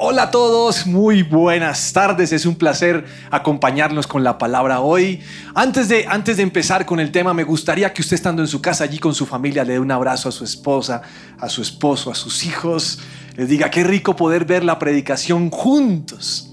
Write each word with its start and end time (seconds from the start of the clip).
Hola 0.00 0.22
a 0.22 0.30
todos, 0.30 0.86
muy 0.86 1.24
buenas 1.24 1.92
tardes. 1.92 2.30
Es 2.30 2.46
un 2.46 2.54
placer 2.54 3.04
acompañarnos 3.32 4.06
con 4.06 4.22
la 4.22 4.38
palabra 4.38 4.78
hoy. 4.78 5.20
Antes 5.56 5.88
de, 5.88 6.06
antes 6.06 6.36
de 6.36 6.44
empezar 6.44 6.86
con 6.86 7.00
el 7.00 7.10
tema, 7.10 7.34
me 7.34 7.42
gustaría 7.42 7.92
que 7.92 8.02
usted 8.02 8.14
estando 8.14 8.40
en 8.40 8.46
su 8.46 8.62
casa 8.62 8.84
allí 8.84 9.00
con 9.00 9.12
su 9.12 9.26
familia 9.26 9.64
le 9.64 9.72
dé 9.72 9.80
un 9.80 9.90
abrazo 9.90 10.28
a 10.28 10.32
su 10.32 10.44
esposa, 10.44 11.02
a 11.40 11.48
su 11.48 11.62
esposo, 11.62 12.12
a 12.12 12.14
sus 12.14 12.44
hijos. 12.44 13.00
Les 13.34 13.48
diga, 13.48 13.72
qué 13.72 13.82
rico 13.82 14.14
poder 14.14 14.44
ver 14.44 14.62
la 14.62 14.78
predicación 14.78 15.50
juntos. 15.50 16.48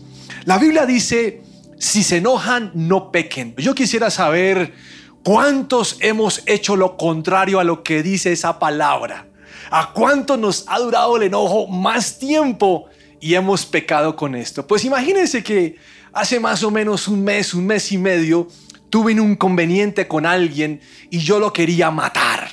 La 0.45 0.57
Biblia 0.57 0.87
dice, 0.87 1.43
si 1.77 2.01
se 2.01 2.17
enojan, 2.17 2.71
no 2.73 3.11
pequen. 3.11 3.53
Yo 3.57 3.75
quisiera 3.75 4.09
saber 4.09 4.73
cuántos 5.21 5.97
hemos 5.99 6.41
hecho 6.47 6.75
lo 6.75 6.97
contrario 6.97 7.59
a 7.59 7.63
lo 7.63 7.83
que 7.83 8.01
dice 8.01 8.31
esa 8.31 8.57
palabra. 8.57 9.27
¿A 9.69 9.93
cuánto 9.93 10.35
nos 10.35 10.65
ha 10.67 10.79
durado 10.79 11.17
el 11.17 11.23
enojo 11.23 11.67
más 11.67 12.17
tiempo? 12.17 12.89
Y 13.19 13.35
hemos 13.35 13.65
pecado 13.65 14.15
con 14.15 14.35
esto. 14.35 14.65
Pues 14.67 14.85
imagínense 14.85 15.43
que 15.43 15.77
hace 16.13 16.39
más 16.39 16.63
o 16.63 16.71
menos 16.71 17.07
un 17.07 17.23
mes, 17.23 17.53
un 17.53 17.65
mes 17.65 17.91
y 17.91 17.97
medio, 17.97 18.47
tuve 18.89 19.19
un 19.19 19.31
inconveniente 19.31 20.07
con 20.07 20.25
alguien 20.25 20.81
y 21.09 21.19
yo 21.19 21.39
lo 21.39 21.51
quería 21.51 21.91
matar. 21.91 22.49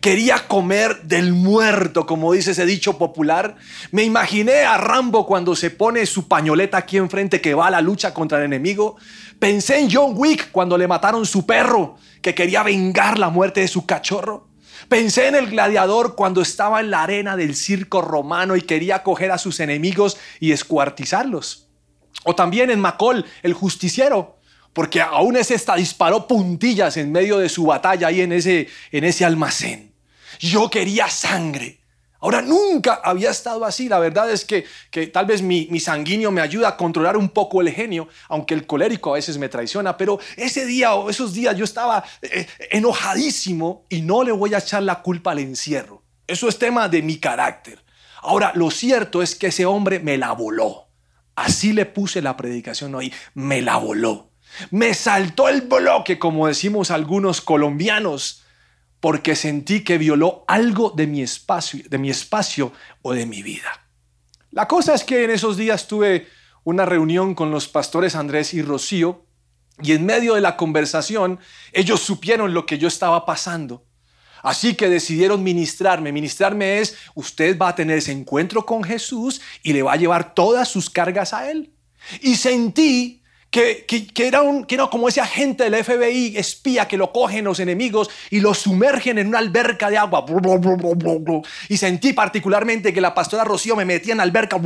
Quería 0.00 0.46
comer 0.46 1.02
del 1.02 1.32
muerto, 1.32 2.06
como 2.06 2.32
dice 2.32 2.52
ese 2.52 2.66
dicho 2.66 2.96
popular. 2.98 3.56
Me 3.90 4.04
imaginé 4.04 4.60
a 4.60 4.76
Rambo 4.76 5.26
cuando 5.26 5.56
se 5.56 5.70
pone 5.70 6.06
su 6.06 6.28
pañoleta 6.28 6.78
aquí 6.78 6.96
enfrente 6.96 7.40
que 7.40 7.54
va 7.54 7.68
a 7.68 7.70
la 7.70 7.80
lucha 7.80 8.14
contra 8.14 8.38
el 8.38 8.44
enemigo. 8.44 8.96
Pensé 9.38 9.80
en 9.80 9.88
John 9.90 10.12
Wick 10.14 10.50
cuando 10.52 10.78
le 10.78 10.86
mataron 10.86 11.26
su 11.26 11.44
perro, 11.44 11.96
que 12.22 12.34
quería 12.34 12.62
vengar 12.62 13.18
la 13.18 13.30
muerte 13.30 13.60
de 13.60 13.68
su 13.68 13.84
cachorro. 13.84 14.48
Pensé 14.88 15.26
en 15.26 15.34
el 15.34 15.48
gladiador 15.48 16.14
cuando 16.14 16.42
estaba 16.42 16.80
en 16.80 16.90
la 16.90 17.02
arena 17.02 17.36
del 17.36 17.56
circo 17.56 18.02
romano 18.02 18.56
y 18.56 18.62
quería 18.62 19.02
coger 19.02 19.32
a 19.32 19.38
sus 19.38 19.60
enemigos 19.60 20.16
y 20.38 20.52
escuartizarlos. 20.52 21.68
O 22.24 22.34
también 22.34 22.70
en 22.70 22.80
Macol, 22.80 23.24
el 23.42 23.52
justiciero, 23.52 24.38
porque 24.72 25.00
aún 25.00 25.36
ese 25.36 25.54
está 25.54 25.74
disparó 25.76 26.26
puntillas 26.28 26.96
en 26.96 27.10
medio 27.10 27.38
de 27.38 27.48
su 27.48 27.64
batalla 27.66 28.08
ahí 28.08 28.20
en 28.20 28.32
ese, 28.32 28.68
en 28.92 29.04
ese 29.04 29.24
almacén. 29.24 29.92
Yo 30.38 30.70
quería 30.70 31.08
sangre. 31.08 31.80
Ahora, 32.26 32.42
nunca 32.42 33.02
había 33.04 33.30
estado 33.30 33.64
así. 33.64 33.88
La 33.88 34.00
verdad 34.00 34.28
es 34.28 34.44
que, 34.44 34.64
que 34.90 35.06
tal 35.06 35.26
vez 35.26 35.42
mi, 35.42 35.78
sanguíneo 35.78 36.32
me 36.32 36.40
ayuda 36.40 36.70
a 36.70 36.76
controlar 36.76 37.16
un 37.16 37.28
poco 37.28 37.60
el 37.60 37.70
genio, 37.70 38.08
aunque 38.28 38.52
el 38.52 38.66
colérico 38.66 39.10
a 39.10 39.14
veces 39.14 39.38
me 39.38 39.48
traiciona. 39.48 39.96
Pero 39.96 40.18
ese 40.36 40.66
día 40.66 40.94
o 40.94 41.08
esos 41.08 41.34
días 41.34 41.56
yo 41.56 41.64
estaba 41.64 42.02
eh, 42.22 42.48
enojadísimo 42.72 43.86
y 43.88 44.02
no 44.02 44.24
le 44.24 44.32
voy 44.32 44.54
a 44.54 44.58
echar 44.58 44.82
la 44.82 45.02
culpa 45.02 45.30
al 45.30 45.38
encierro. 45.38 46.02
Eso 46.26 46.48
es 46.48 46.58
tema 46.58 46.88
de 46.88 47.00
mi 47.00 47.18
carácter. 47.18 47.84
Ahora, 48.22 48.50
lo 48.56 48.72
cierto 48.72 49.22
es 49.22 49.36
que 49.36 49.46
ese 49.46 49.64
hombre 49.64 50.00
me 50.00 50.18
la 50.18 50.32
voló. 50.32 50.88
Así 51.36 51.72
le 51.72 51.86
puse 51.86 52.22
la 52.22 52.36
predicación 52.36 52.92
hoy. 52.96 53.14
Me 53.34 53.62
la 53.62 53.76
voló. 53.76 54.32
Me 54.72 54.94
saltó 54.94 55.48
el 55.48 55.60
bloque, 55.60 56.18
como 56.18 56.48
decimos 56.48 56.90
algunos 56.90 57.40
colombianos 57.40 58.42
porque 59.00 59.36
sentí 59.36 59.84
que 59.84 59.98
violó 59.98 60.44
algo 60.48 60.90
de 60.90 61.06
mi 61.06 61.22
espacio, 61.22 61.82
de 61.88 61.98
mi 61.98 62.10
espacio 62.10 62.72
o 63.02 63.12
de 63.12 63.26
mi 63.26 63.42
vida. 63.42 63.88
La 64.50 64.66
cosa 64.66 64.94
es 64.94 65.04
que 65.04 65.24
en 65.24 65.30
esos 65.30 65.56
días 65.56 65.86
tuve 65.86 66.28
una 66.64 66.84
reunión 66.86 67.34
con 67.34 67.50
los 67.50 67.68
pastores 67.68 68.16
Andrés 68.16 68.54
y 68.54 68.62
Rocío 68.62 69.26
y 69.82 69.92
en 69.92 70.06
medio 70.06 70.34
de 70.34 70.40
la 70.40 70.56
conversación 70.56 71.38
ellos 71.72 72.00
supieron 72.00 72.54
lo 72.54 72.64
que 72.66 72.78
yo 72.78 72.88
estaba 72.88 73.26
pasando. 73.26 73.84
Así 74.42 74.74
que 74.74 74.88
decidieron 74.88 75.42
ministrarme. 75.42 76.12
Ministrarme 76.12 76.78
es, 76.78 76.96
usted 77.14 77.58
va 77.58 77.68
a 77.68 77.74
tener 77.74 77.98
ese 77.98 78.12
encuentro 78.12 78.64
con 78.64 78.84
Jesús 78.84 79.40
y 79.62 79.72
le 79.72 79.82
va 79.82 79.92
a 79.92 79.96
llevar 79.96 80.34
todas 80.34 80.68
sus 80.68 80.88
cargas 80.88 81.32
a 81.32 81.50
Él. 81.50 81.72
Y 82.20 82.36
sentí 82.36 83.22
que, 83.56 84.26
era 84.26 84.42
un, 84.42 84.64
que 84.64 84.74
era 84.74 84.86
como 84.88 85.08
ese 85.08 85.20
agente 85.20 85.68
del 85.68 85.82
FBI 85.82 86.36
espía 86.36 86.86
que 86.86 86.96
lo 86.96 87.12
cogen 87.12 87.44
los 87.44 87.58
enemigos 87.60 88.10
y 88.30 88.40
lo 88.40 88.52
sumergen 88.52 89.18
en 89.18 89.28
una 89.28 89.38
alberca 89.38 89.88
de 89.88 89.96
agua. 89.96 90.24
Y 91.68 91.76
sentí 91.76 92.12
particularmente 92.12 92.92
que 92.92 93.00
la 93.00 93.14
pastora 93.14 93.44
Rocío 93.44 93.74
me 93.76 93.84
metía 93.84 94.12
en 94.12 94.18
la 94.18 94.24
alberca 94.24 94.60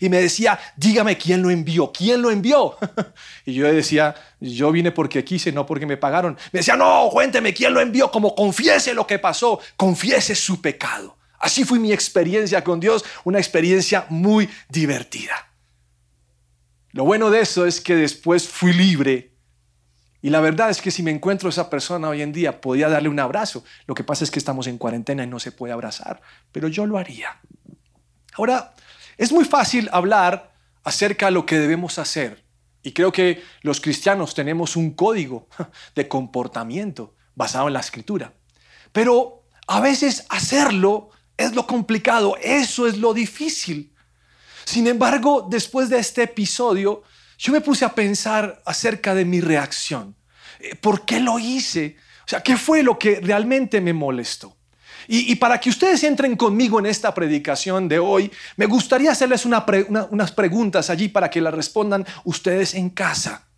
y 0.00 0.08
me 0.08 0.20
decía, 0.20 0.58
dígame 0.76 1.16
quién 1.16 1.42
lo 1.42 1.50
envió, 1.50 1.92
quién 1.92 2.22
lo 2.22 2.30
envió. 2.30 2.76
Y 3.44 3.54
yo 3.54 3.72
decía, 3.72 4.14
yo 4.40 4.70
vine 4.70 4.92
porque 4.92 5.24
quise, 5.24 5.50
no 5.50 5.66
porque 5.66 5.84
me 5.84 5.96
pagaron. 5.96 6.36
Me 6.52 6.60
decía, 6.60 6.76
no, 6.76 7.08
cuénteme 7.10 7.52
quién 7.52 7.74
lo 7.74 7.80
envió, 7.80 8.10
como 8.10 8.36
confiese 8.36 8.94
lo 8.94 9.04
que 9.04 9.18
pasó, 9.18 9.58
confiese 9.76 10.36
su 10.36 10.60
pecado. 10.60 11.16
Así 11.40 11.64
fue 11.64 11.80
mi 11.80 11.92
experiencia 11.92 12.62
con 12.62 12.78
Dios, 12.78 13.04
una 13.24 13.38
experiencia 13.38 14.06
muy 14.10 14.48
divertida. 14.68 15.51
Lo 16.92 17.04
bueno 17.04 17.30
de 17.30 17.40
eso 17.40 17.66
es 17.66 17.80
que 17.80 17.96
después 17.96 18.48
fui 18.48 18.72
libre. 18.72 19.32
Y 20.20 20.30
la 20.30 20.40
verdad 20.40 20.70
es 20.70 20.80
que 20.80 20.90
si 20.90 21.02
me 21.02 21.10
encuentro 21.10 21.48
esa 21.48 21.68
persona 21.68 22.08
hoy 22.08 22.22
en 22.22 22.32
día, 22.32 22.60
podía 22.60 22.88
darle 22.88 23.08
un 23.08 23.18
abrazo. 23.18 23.64
Lo 23.86 23.94
que 23.94 24.04
pasa 24.04 24.24
es 24.24 24.30
que 24.30 24.38
estamos 24.38 24.66
en 24.66 24.78
cuarentena 24.78 25.24
y 25.24 25.26
no 25.26 25.40
se 25.40 25.52
puede 25.52 25.72
abrazar, 25.72 26.20
pero 26.52 26.68
yo 26.68 26.86
lo 26.86 26.96
haría. 26.96 27.40
Ahora, 28.34 28.74
es 29.16 29.32
muy 29.32 29.44
fácil 29.44 29.88
hablar 29.92 30.54
acerca 30.84 31.26
de 31.26 31.32
lo 31.32 31.44
que 31.44 31.58
debemos 31.58 31.98
hacer. 31.98 32.44
Y 32.82 32.92
creo 32.92 33.12
que 33.12 33.42
los 33.62 33.80
cristianos 33.80 34.34
tenemos 34.34 34.76
un 34.76 34.92
código 34.92 35.48
de 35.94 36.08
comportamiento 36.08 37.14
basado 37.34 37.68
en 37.68 37.74
la 37.74 37.80
escritura. 37.80 38.32
Pero 38.92 39.44
a 39.66 39.80
veces 39.80 40.26
hacerlo 40.28 41.10
es 41.36 41.54
lo 41.54 41.66
complicado, 41.66 42.36
eso 42.40 42.86
es 42.86 42.98
lo 42.98 43.14
difícil. 43.14 43.94
Sin 44.64 44.86
embargo, 44.86 45.46
después 45.50 45.88
de 45.88 45.98
este 45.98 46.24
episodio, 46.24 47.02
yo 47.38 47.52
me 47.52 47.60
puse 47.60 47.84
a 47.84 47.94
pensar 47.94 48.62
acerca 48.64 49.14
de 49.14 49.24
mi 49.24 49.40
reacción. 49.40 50.14
Eh, 50.60 50.76
¿Por 50.76 51.04
qué 51.04 51.20
lo 51.20 51.38
hice? 51.38 51.96
O 52.24 52.28
sea, 52.28 52.42
¿qué 52.42 52.56
fue 52.56 52.82
lo 52.82 52.98
que 52.98 53.20
realmente 53.20 53.80
me 53.80 53.92
molestó? 53.92 54.56
Y, 55.08 55.34
para 55.34 55.58
que 55.58 55.68
ustedes 55.68 56.04
entren 56.04 56.36
conmigo 56.36 56.78
en 56.78 56.86
esta 56.86 57.12
predicación 57.12 57.88
de 57.88 57.98
hoy, 57.98 58.30
me 58.56 58.66
gustaría 58.66 59.10
hacerles 59.10 59.44
unas 59.44 60.32
preguntas 60.32 60.90
allí 60.90 61.08
para 61.08 61.28
que 61.28 61.40
las 61.40 61.52
respondan 61.52 62.06
ustedes 62.22 62.74
en 62.74 62.88
casa. 62.88 63.48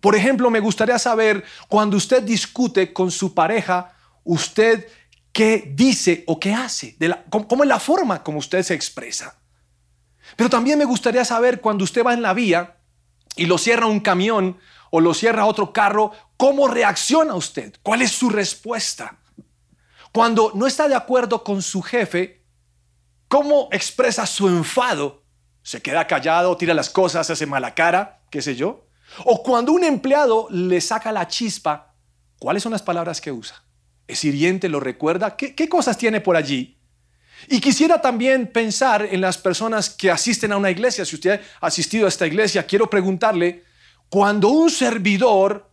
Por 0.00 0.14
ejemplo, 0.14 0.48
me 0.48 0.60
gustaría 0.60 0.98
saber 1.00 1.44
cuando 1.68 1.96
usted 1.96 2.22
discute 2.22 2.92
con 2.92 3.10
su 3.10 3.34
pareja, 3.34 3.92
usted 4.22 4.86
qué 5.32 5.72
dice 5.74 6.22
o 6.26 6.38
qué 6.38 6.54
hace, 6.54 6.96
cómo 7.30 7.64
es 7.64 7.68
la 7.68 7.80
forma 7.80 8.22
como 8.22 8.38
usted 8.38 8.62
se 8.62 8.74
expresa. 8.74 9.41
Pero 10.42 10.50
también 10.50 10.76
me 10.76 10.84
gustaría 10.84 11.24
saber 11.24 11.60
cuando 11.60 11.84
usted 11.84 12.04
va 12.04 12.14
en 12.14 12.20
la 12.20 12.34
vía 12.34 12.74
y 13.36 13.46
lo 13.46 13.58
cierra 13.58 13.86
un 13.86 14.00
camión 14.00 14.58
o 14.90 15.00
lo 15.00 15.14
cierra 15.14 15.46
otro 15.46 15.72
carro, 15.72 16.10
¿cómo 16.36 16.66
reacciona 16.66 17.36
usted? 17.36 17.76
¿Cuál 17.84 18.02
es 18.02 18.10
su 18.10 18.28
respuesta? 18.28 19.18
Cuando 20.10 20.50
no 20.56 20.66
está 20.66 20.88
de 20.88 20.96
acuerdo 20.96 21.44
con 21.44 21.62
su 21.62 21.80
jefe, 21.80 22.42
¿cómo 23.28 23.68
expresa 23.70 24.26
su 24.26 24.48
enfado? 24.48 25.22
¿Se 25.62 25.80
queda 25.80 26.08
callado, 26.08 26.56
tira 26.56 26.74
las 26.74 26.90
cosas, 26.90 27.30
hace 27.30 27.46
mala 27.46 27.76
cara, 27.76 28.24
qué 28.28 28.42
sé 28.42 28.56
yo? 28.56 28.88
O 29.24 29.44
cuando 29.44 29.70
un 29.70 29.84
empleado 29.84 30.48
le 30.50 30.80
saca 30.80 31.12
la 31.12 31.28
chispa, 31.28 31.94
¿cuáles 32.40 32.64
son 32.64 32.72
las 32.72 32.82
palabras 32.82 33.20
que 33.20 33.30
usa? 33.30 33.62
¿Es 34.08 34.24
hiriente? 34.24 34.68
¿Lo 34.68 34.80
recuerda? 34.80 35.36
¿Qué, 35.36 35.54
qué 35.54 35.68
cosas 35.68 35.96
tiene 35.96 36.20
por 36.20 36.34
allí? 36.34 36.81
Y 37.48 37.60
quisiera 37.60 38.00
también 38.00 38.46
pensar 38.46 39.06
en 39.10 39.20
las 39.20 39.38
personas 39.38 39.90
que 39.90 40.10
asisten 40.10 40.52
a 40.52 40.56
una 40.56 40.70
iglesia. 40.70 41.04
Si 41.04 41.16
usted 41.16 41.40
ha 41.60 41.66
asistido 41.66 42.06
a 42.06 42.08
esta 42.08 42.26
iglesia, 42.26 42.66
quiero 42.66 42.88
preguntarle, 42.88 43.64
cuando 44.08 44.48
un 44.48 44.70
servidor 44.70 45.70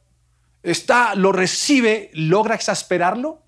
está, 0.63 1.16
lo 1.16 1.31
recibe, 1.31 2.09
¿logra 2.13 2.56
exasperarlo? 2.56 3.44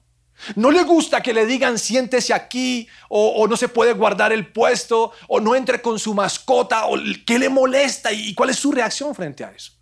¿No 0.55 0.71
le 0.71 0.83
gusta 0.83 1.21
que 1.21 1.33
le 1.33 1.45
digan 1.45 1.77
siéntese 1.77 2.33
aquí 2.33 2.87
o, 3.09 3.29
o, 3.29 3.47
no 3.47 3.55
se 3.55 3.69
puede 3.69 3.93
guardar 3.93 4.33
el 4.33 4.47
puesto 4.47 5.11
o 5.27 5.39
no 5.39 5.55
entre 5.55 5.81
con 5.81 5.99
su 5.99 6.15
mascota 6.15 6.87
o 6.87 6.95
qué 7.25 7.37
le 7.37 7.47
molesta 7.47 8.11
y 8.11 8.33
cuál 8.33 8.49
es 8.49 8.57
su 8.57 8.71
reacción 8.71 9.13
frente 9.13 9.43
a 9.43 9.51
eso? 9.51 9.73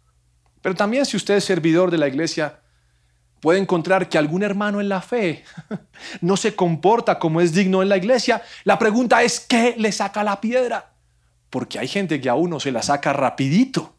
Pero 0.61 0.75
también 0.75 1.05
si 1.05 1.15
usted 1.15 1.35
es 1.35 1.45
servidor 1.45 1.91
de 1.91 1.97
la 1.97 2.07
iglesia, 2.07 2.59
puede 3.39 3.59
encontrar 3.59 4.09
que 4.09 4.17
algún 4.17 4.43
hermano 4.43 4.81
en 4.81 4.89
la 4.89 5.01
fe 5.01 5.43
no 6.21 6.37
se 6.37 6.55
comporta 6.55 7.19
como 7.19 7.41
es 7.41 7.53
digno 7.53 7.81
en 7.81 7.89
la 7.89 7.97
iglesia, 7.97 8.41
la 8.63 8.79
pregunta 8.79 9.23
es, 9.23 9.39
¿qué 9.39 9.75
le 9.77 9.91
saca 9.91 10.23
la 10.23 10.41
piedra? 10.41 10.93
Porque 11.49 11.79
hay 11.79 11.87
gente 11.87 12.21
que 12.21 12.29
a 12.29 12.35
uno 12.35 12.59
se 12.59 12.71
la 12.71 12.81
saca 12.81 13.13
rapidito. 13.13 13.95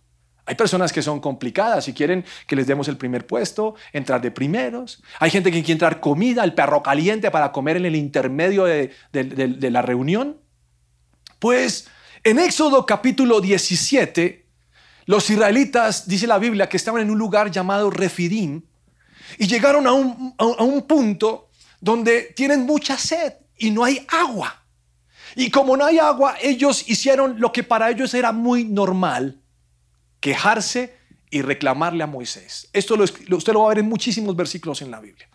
Hay 0.46 0.56
personas 0.56 0.92
que 0.92 1.02
son 1.02 1.20
complicadas 1.20 1.86
y 1.86 1.92
quieren 1.92 2.24
que 2.46 2.56
les 2.56 2.66
demos 2.66 2.88
el 2.88 2.96
primer 2.96 3.24
puesto, 3.24 3.76
entrar 3.92 4.20
de 4.20 4.32
primeros. 4.32 5.00
Hay 5.20 5.30
gente 5.30 5.52
que 5.52 5.58
quiere 5.58 5.74
entrar 5.74 6.00
comida, 6.00 6.42
el 6.42 6.54
perro 6.54 6.82
caliente 6.82 7.30
para 7.30 7.52
comer 7.52 7.76
en 7.76 7.86
el 7.86 7.94
intermedio 7.94 8.64
de, 8.64 8.90
la 9.70 9.82
reunión. 9.82 10.38
Pues 11.38 11.88
en 12.24 12.38
Éxodo 12.38 12.84
capítulo 12.84 13.40
17, 13.40 14.46
los 15.06 15.30
israelitas, 15.30 16.08
dice 16.08 16.26
la 16.26 16.38
Biblia, 16.38 16.68
que 16.68 16.76
estaban 16.76 17.02
en 17.02 17.10
un 17.10 17.18
lugar 17.18 17.52
llamado 17.52 17.90
Refidim, 17.90 18.62
y 19.38 19.46
llegaron 19.46 19.86
a 19.86 19.92
un, 19.92 20.34
a 20.38 20.62
un 20.62 20.82
punto 20.82 21.50
donde 21.80 22.32
tienen 22.36 22.62
mucha 22.66 22.96
sed 22.98 23.34
y 23.56 23.70
no 23.70 23.84
hay 23.84 24.06
agua. 24.08 24.64
Y 25.36 25.50
como 25.50 25.76
no 25.76 25.84
hay 25.84 25.98
agua, 25.98 26.36
ellos 26.42 26.88
hicieron 26.88 27.40
lo 27.40 27.52
que 27.52 27.62
para 27.62 27.90
ellos 27.90 28.14
era 28.14 28.32
muy 28.32 28.64
normal, 28.64 29.40
quejarse 30.18 30.96
y 31.30 31.42
reclamarle 31.42 32.02
a 32.02 32.06
Moisés. 32.06 32.68
Esto 32.72 32.96
lo, 32.96 33.04
usted 33.04 33.52
lo 33.52 33.60
va 33.60 33.66
a 33.66 33.68
ver 33.70 33.78
en 33.78 33.88
muchísimos 33.88 34.34
versículos 34.34 34.82
en 34.82 34.90
la 34.90 35.00
Biblia, 35.00 35.28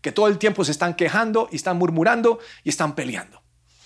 que 0.00 0.12
todo 0.12 0.26
el 0.26 0.38
tiempo 0.38 0.64
se 0.64 0.72
están 0.72 0.94
quejando 0.94 1.48
y 1.52 1.56
están 1.56 1.76
murmurando 1.76 2.38
y 2.64 2.70
están 2.70 2.94
peleando. 2.94 3.42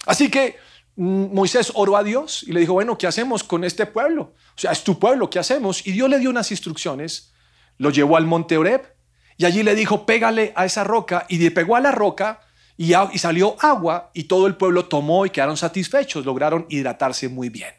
Así 0.07 0.31
que 0.31 0.57
mm, 0.95 1.35
Moisés 1.35 1.73
oró 1.75 1.97
a 1.97 2.05
Dios 2.05 2.45
y 2.45 2.53
le 2.53 2.61
dijo, 2.61 2.75
bueno, 2.75 2.97
¿qué 2.97 3.09
hacemos 3.09 3.43
con 3.43 3.65
este 3.65 3.87
pueblo? 3.87 4.35
O 4.57 4.59
sea, 4.59 4.71
es 4.71 4.85
tu 4.85 4.99
pueblo, 4.99 5.29
¿qué 5.29 5.41
hacemos? 5.41 5.85
Y 5.87 5.93
Dios 5.93 6.09
le 6.09 6.21
dio 6.21 6.31
unas 6.31 6.51
instrucciones, 6.53 7.33
lo 7.79 7.91
llevó 7.91 8.17
al 8.17 8.27
monte 8.27 8.57
Oreb 8.57 8.96
y 9.37 9.45
allí 9.45 9.63
le 9.63 9.75
dijo, 9.75 10.07
pégale 10.07 10.53
a 10.57 10.65
esa 10.65 10.85
roca 10.85 11.27
y 11.29 11.51
pegó 11.51 11.77
a 11.77 11.81
la 11.81 11.93
roca 11.93 12.41
y, 12.77 12.95
y 12.95 13.19
salió 13.19 13.57
agua 13.61 14.11
y 14.15 14.25
todo 14.25 14.47
el 14.47 14.57
pueblo 14.57 14.87
tomó 14.87 15.27
y 15.27 15.31
quedaron 15.31 15.57
satisfechos, 15.57 16.25
lograron 16.25 16.67
hidratarse 16.69 17.29
muy 17.29 17.49
bien. 17.49 17.75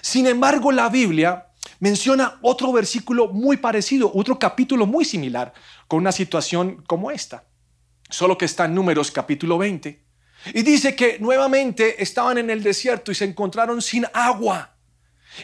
Sin 0.00 0.26
embargo, 0.26 0.72
la 0.72 0.88
Biblia 0.88 1.46
menciona 1.80 2.38
otro 2.42 2.72
versículo 2.72 3.28
muy 3.28 3.56
parecido, 3.56 4.10
otro 4.14 4.38
capítulo 4.38 4.86
muy 4.86 5.04
similar, 5.04 5.52
con 5.88 6.00
una 6.00 6.12
situación 6.12 6.82
como 6.86 7.10
esta, 7.10 7.44
solo 8.08 8.36
que 8.36 8.44
está 8.44 8.64
en 8.64 8.74
números 8.74 9.10
capítulo 9.10 9.58
20. 9.58 10.04
Y 10.54 10.62
dice 10.62 10.94
que 10.94 11.18
nuevamente 11.18 12.02
estaban 12.02 12.38
en 12.38 12.50
el 12.50 12.62
desierto 12.62 13.10
y 13.10 13.14
se 13.14 13.24
encontraron 13.24 13.82
sin 13.82 14.06
agua. 14.12 14.76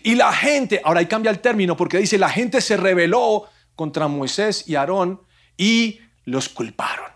Y 0.03 0.15
la 0.15 0.33
gente, 0.33 0.81
ahora 0.85 1.01
ahí 1.01 1.07
cambia 1.07 1.31
el 1.31 1.41
término 1.41 1.77
porque 1.77 1.99
dice, 1.99 2.19
la 2.19 2.31
gente 2.31 2.61
se 2.61 2.77
rebeló 2.77 3.49
contra 3.75 4.09
Moisés 4.09 4.65
y 4.67 4.75
Aarón 4.75 5.23
y 5.57 6.01
los 6.25 6.49
culparon. 6.49 7.11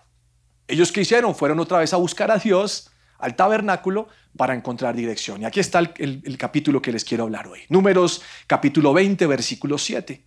Ellos 0.68 0.90
que 0.90 1.02
hicieron 1.02 1.34
fueron 1.34 1.60
otra 1.60 1.78
vez 1.78 1.92
a 1.92 1.96
buscar 1.96 2.30
a 2.30 2.38
Dios 2.38 2.90
al 3.18 3.36
tabernáculo 3.36 4.08
para 4.36 4.54
encontrar 4.54 4.94
dirección. 4.94 5.42
Y 5.42 5.44
aquí 5.44 5.60
está 5.60 5.78
el, 5.78 6.36
capítulo 6.38 6.82
que 6.82 6.92
les 6.92 7.04
quiero 7.04 7.24
hablar 7.24 7.46
hoy. 7.46 7.60
Números 7.68 8.22
capítulo 8.46 8.92
20, 8.92 9.26
versículo 9.26 9.78
7. 9.78 10.24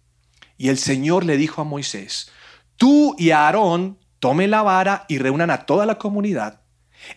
Y 0.57 0.69
el 0.69 0.77
Señor 0.77 1.25
le 1.25 1.37
dijo 1.37 1.61
a 1.61 1.65
Moisés, 1.65 2.31
tú 2.77 3.15
y 3.17 3.31
Aarón 3.31 3.99
tomen 4.19 4.51
la 4.51 4.61
vara 4.61 5.05
y 5.07 5.17
reúnan 5.17 5.51
a 5.51 5.65
toda 5.65 5.85
la 5.85 5.97
comunidad. 5.97 6.61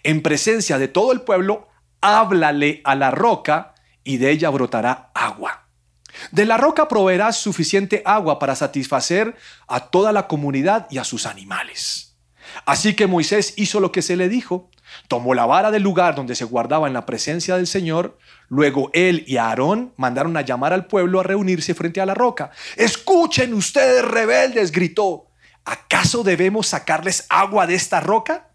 En 0.03 0.23
presencia 0.23 0.79
de 0.79 0.89
todo 0.89 1.13
el 1.13 1.23
pueblo, 1.23 1.69
háblale 2.01 2.81
a 2.85 2.95
la 2.95 3.11
roca 3.11 3.75
y 4.05 4.19
de 4.19 4.31
ella 4.31 4.51
brotará 4.51 5.11
agua. 5.15 5.62
De 6.31 6.47
la 6.47 6.57
roca 6.57 6.89
proveerás 6.89 7.37
suficiente 7.37 8.03
agua 8.05 8.39
para 8.39 8.55
satisfacer 8.55 9.37
a 9.67 9.89
toda 9.89 10.13
la 10.13 10.29
comunidad 10.29 10.87
y 10.91 10.99
a 10.99 11.05
sus 11.05 11.27
animales. 11.27 12.17
Así 12.67 12.95
que 12.95 13.07
Moisés 13.07 13.55
hizo 13.57 13.81
lo 13.81 13.93
que 13.93 14.03
se 14.03 14.17
le 14.17 14.29
dijo 14.29 14.71
Tomó 15.09 15.35
la 15.35 15.47
vara 15.47 15.71
del 15.71 15.83
lugar 15.83 16.15
donde 16.15 16.35
se 16.35 16.45
guardaba 16.45 16.87
en 16.87 16.95
la 16.95 17.07
presencia 17.07 17.57
del 17.57 17.67
Señor. 17.67 18.19
Luego 18.49 18.91
él 18.93 19.25
y 19.27 19.37
Aarón 19.37 19.93
mandaron 19.97 20.37
a 20.37 20.43
llamar 20.43 20.73
al 20.73 20.87
pueblo 20.87 21.21
a 21.21 21.23
reunirse 21.23 21.75
frente 21.75 22.01
a 22.01 22.07
la 22.07 22.15
roca. 22.15 22.51
Escuchen 22.77 23.55
ustedes 23.55 24.05
rebeldes, 24.05 24.73
gritó. 24.73 25.29
¿Acaso 25.65 26.23
debemos 26.23 26.69
sacarles 26.69 27.27
agua 27.29 27.67
de 27.67 27.75
esta 27.75 28.01
roca? 28.01 28.49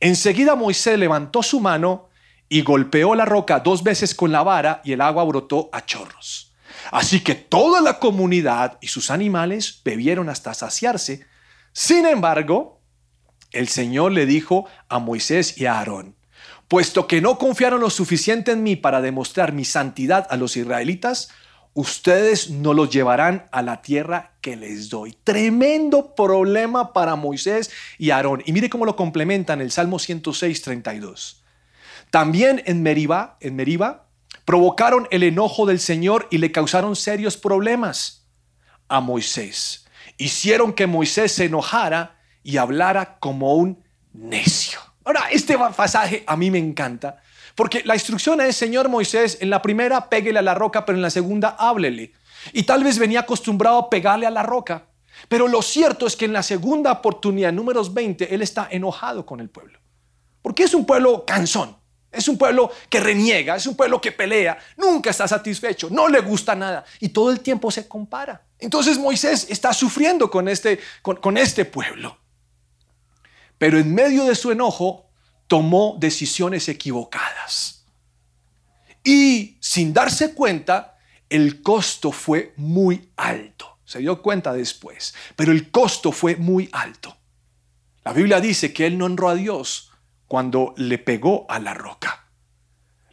Enseguida 0.00 0.54
Moisés 0.54 0.98
levantó 0.98 1.42
su 1.42 1.60
mano 1.60 2.08
y 2.48 2.62
golpeó 2.62 3.14
la 3.14 3.24
roca 3.24 3.60
dos 3.60 3.82
veces 3.82 4.14
con 4.14 4.32
la 4.32 4.42
vara 4.42 4.80
y 4.84 4.92
el 4.92 5.00
agua 5.00 5.24
brotó 5.24 5.68
a 5.72 5.84
chorros. 5.84 6.54
Así 6.90 7.20
que 7.20 7.34
toda 7.34 7.80
la 7.80 7.98
comunidad 7.98 8.78
y 8.80 8.88
sus 8.88 9.10
animales 9.10 9.80
bebieron 9.84 10.28
hasta 10.28 10.54
saciarse. 10.54 11.26
Sin 11.72 12.06
embargo, 12.06 12.80
el 13.52 13.68
Señor 13.68 14.12
le 14.12 14.26
dijo 14.26 14.66
a 14.88 14.98
Moisés 14.98 15.58
y 15.58 15.66
a 15.66 15.78
Aarón, 15.78 16.16
puesto 16.68 17.06
que 17.06 17.20
no 17.20 17.38
confiaron 17.38 17.80
lo 17.80 17.90
suficiente 17.90 18.52
en 18.52 18.62
mí 18.62 18.76
para 18.76 19.00
demostrar 19.00 19.52
mi 19.52 19.64
santidad 19.64 20.26
a 20.30 20.36
los 20.36 20.56
israelitas, 20.56 21.30
ustedes 21.74 22.50
no 22.50 22.72
los 22.72 22.90
llevarán 22.90 23.46
a 23.52 23.62
la 23.62 23.82
tierra 23.82 24.32
que 24.40 24.56
les 24.56 24.88
doy. 24.88 25.16
Tremendo 25.22 26.14
problema 26.14 26.92
para 26.92 27.16
Moisés 27.16 27.70
y 27.98 28.10
Aarón. 28.10 28.42
Y 28.46 28.52
mire 28.52 28.70
cómo 28.70 28.86
lo 28.86 28.96
complementan 28.96 29.60
el 29.60 29.70
Salmo 29.70 29.98
106, 29.98 30.62
32. 30.62 31.44
También 32.10 32.62
en 32.64 32.82
Meriba, 32.82 33.36
en 33.40 33.56
Meriba, 33.56 34.05
provocaron 34.46 35.08
el 35.10 35.24
enojo 35.24 35.66
del 35.66 35.80
Señor 35.80 36.28
y 36.30 36.38
le 36.38 36.52
causaron 36.52 36.96
serios 36.96 37.36
problemas 37.36 38.26
a 38.88 39.00
Moisés. 39.00 39.84
Hicieron 40.16 40.72
que 40.72 40.86
Moisés 40.86 41.32
se 41.32 41.44
enojara 41.44 42.18
y 42.42 42.56
hablara 42.56 43.18
como 43.18 43.56
un 43.56 43.84
necio. 44.14 44.78
Ahora, 45.04 45.24
este 45.30 45.58
pasaje 45.58 46.24
a 46.26 46.36
mí 46.36 46.50
me 46.50 46.58
encanta, 46.58 47.20
porque 47.56 47.82
la 47.84 47.94
instrucción 47.94 48.40
es, 48.40 48.56
Señor 48.56 48.88
Moisés, 48.88 49.38
en 49.40 49.50
la 49.50 49.60
primera 49.60 50.08
péguele 50.08 50.38
a 50.38 50.42
la 50.42 50.54
roca, 50.54 50.86
pero 50.86 50.96
en 50.96 51.02
la 51.02 51.10
segunda 51.10 51.56
háblele. 51.58 52.12
Y 52.52 52.62
tal 52.62 52.84
vez 52.84 52.98
venía 52.98 53.20
acostumbrado 53.20 53.78
a 53.78 53.90
pegarle 53.90 54.26
a 54.26 54.30
la 54.30 54.44
roca. 54.44 54.86
Pero 55.28 55.48
lo 55.48 55.60
cierto 55.62 56.06
es 56.06 56.14
que 56.14 56.26
en 56.26 56.32
la 56.32 56.42
segunda 56.42 56.92
oportunidad, 56.92 57.52
números 57.52 57.92
20, 57.92 58.32
él 58.32 58.42
está 58.42 58.68
enojado 58.70 59.26
con 59.26 59.40
el 59.40 59.48
pueblo. 59.48 59.80
Porque 60.40 60.62
es 60.62 60.74
un 60.74 60.86
pueblo 60.86 61.24
cansón. 61.26 61.76
Es 62.10 62.28
un 62.28 62.38
pueblo 62.38 62.70
que 62.88 63.00
reniega, 63.00 63.56
es 63.56 63.66
un 63.66 63.76
pueblo 63.76 64.00
que 64.00 64.12
pelea, 64.12 64.58
nunca 64.76 65.10
está 65.10 65.28
satisfecho, 65.28 65.88
no 65.90 66.08
le 66.08 66.20
gusta 66.20 66.54
nada 66.54 66.84
y 67.00 67.10
todo 67.10 67.30
el 67.30 67.40
tiempo 67.40 67.70
se 67.70 67.86
compara. 67.86 68.42
Entonces 68.58 68.98
Moisés 68.98 69.46
está 69.50 69.72
sufriendo 69.72 70.30
con 70.30 70.48
este, 70.48 70.80
con 71.02 71.36
este 71.36 71.64
pueblo. 71.64 72.18
Pero 73.58 73.78
en 73.78 73.94
medio 73.94 74.24
de 74.24 74.34
su 74.34 74.50
enojo 74.50 75.06
tomó 75.46 75.96
decisiones 75.98 76.68
equivocadas. 76.68 77.84
Y 79.04 79.56
sin 79.60 79.92
darse 79.92 80.34
cuenta, 80.34 80.98
el 81.28 81.62
costo 81.62 82.12
fue 82.12 82.52
muy 82.56 83.10
alto. 83.16 83.78
Se 83.84 84.00
dio 84.00 84.20
cuenta 84.20 84.52
después, 84.52 85.14
pero 85.36 85.52
el 85.52 85.70
costo 85.70 86.10
fue 86.10 86.34
muy 86.36 86.68
alto. 86.72 87.16
La 88.04 88.12
Biblia 88.12 88.40
dice 88.40 88.72
que 88.72 88.86
él 88.86 88.98
no 88.98 89.04
honró 89.04 89.28
a 89.28 89.34
Dios 89.34 89.92
cuando 90.28 90.74
le 90.76 90.98
pegó 90.98 91.46
a 91.48 91.58
la 91.58 91.74
roca. 91.74 92.26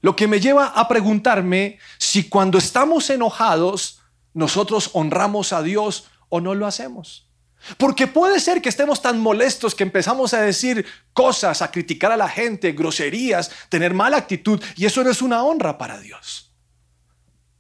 Lo 0.02 0.16
que 0.16 0.28
me 0.28 0.40
lleva 0.40 0.68
a 0.68 0.88
preguntarme 0.88 1.80
si 1.98 2.28
cuando 2.28 2.58
estamos 2.58 3.10
enojados 3.10 4.02
nosotros 4.34 4.90
honramos 4.94 5.54
a 5.54 5.62
Dios 5.62 6.10
o 6.30 6.42
no 6.42 6.56
lo 6.56 6.68
hacemos. 6.68 7.30
Porque 7.78 8.08
puede 8.08 8.40
ser 8.40 8.62
que 8.62 8.70
estemos 8.70 9.02
tan 9.02 9.20
molestos 9.20 9.74
que 9.74 9.84
empezamos 9.84 10.34
a 10.34 10.42
decir 10.42 10.86
cosas, 11.14 11.62
a 11.62 11.72
criticar 11.72 12.12
a 12.12 12.18
la 12.18 12.28
gente, 12.28 12.74
groserías, 12.74 13.50
tener 13.70 13.94
mala 13.94 14.18
actitud, 14.18 14.62
y 14.76 14.86
eso 14.86 15.04
no 15.04 15.10
es 15.10 15.22
una 15.22 15.44
honra 15.44 15.78
para 15.78 16.00
Dios. 16.00 16.52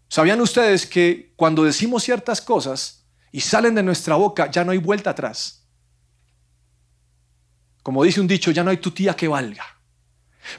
¿Sabían 0.09 0.41
ustedes 0.41 0.85
que 0.85 1.33
cuando 1.35 1.63
decimos 1.63 2.03
ciertas 2.03 2.41
cosas 2.41 3.05
y 3.31 3.39
salen 3.41 3.75
de 3.75 3.83
nuestra 3.83 4.15
boca, 4.15 4.51
ya 4.51 4.65
no 4.65 4.71
hay 4.71 4.77
vuelta 4.77 5.11
atrás? 5.11 5.62
Como 7.83 8.03
dice 8.03 8.21
un 8.21 8.27
dicho, 8.27 8.51
ya 8.51 8.63
no 8.63 8.71
hay 8.71 8.77
tu 8.77 8.91
tía 8.91 9.15
que 9.15 9.27
valga. 9.27 9.65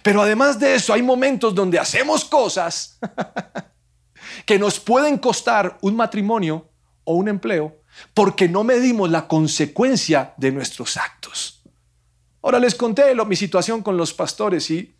Pero 0.02 0.22
además 0.22 0.58
de 0.60 0.74
eso, 0.76 0.92
hay 0.92 1.02
momentos 1.02 1.54
donde 1.54 1.78
hacemos 1.78 2.24
cosas 2.24 2.98
que 4.46 4.58
nos 4.58 4.78
pueden 4.78 5.18
costar 5.18 5.78
un 5.80 5.96
matrimonio 5.96 6.70
o 7.04 7.14
un 7.14 7.28
empleo 7.28 7.80
porque 8.12 8.48
no 8.48 8.64
medimos 8.64 9.10
la 9.10 9.26
consecuencia 9.26 10.34
de 10.36 10.52
nuestros 10.52 10.96
actos. 10.96 11.62
Ahora 12.42 12.58
les 12.58 12.74
conté 12.74 13.14
mi 13.24 13.36
situación 13.36 13.82
con 13.82 13.96
los 13.96 14.12
pastores 14.12 14.70
y 14.70 14.94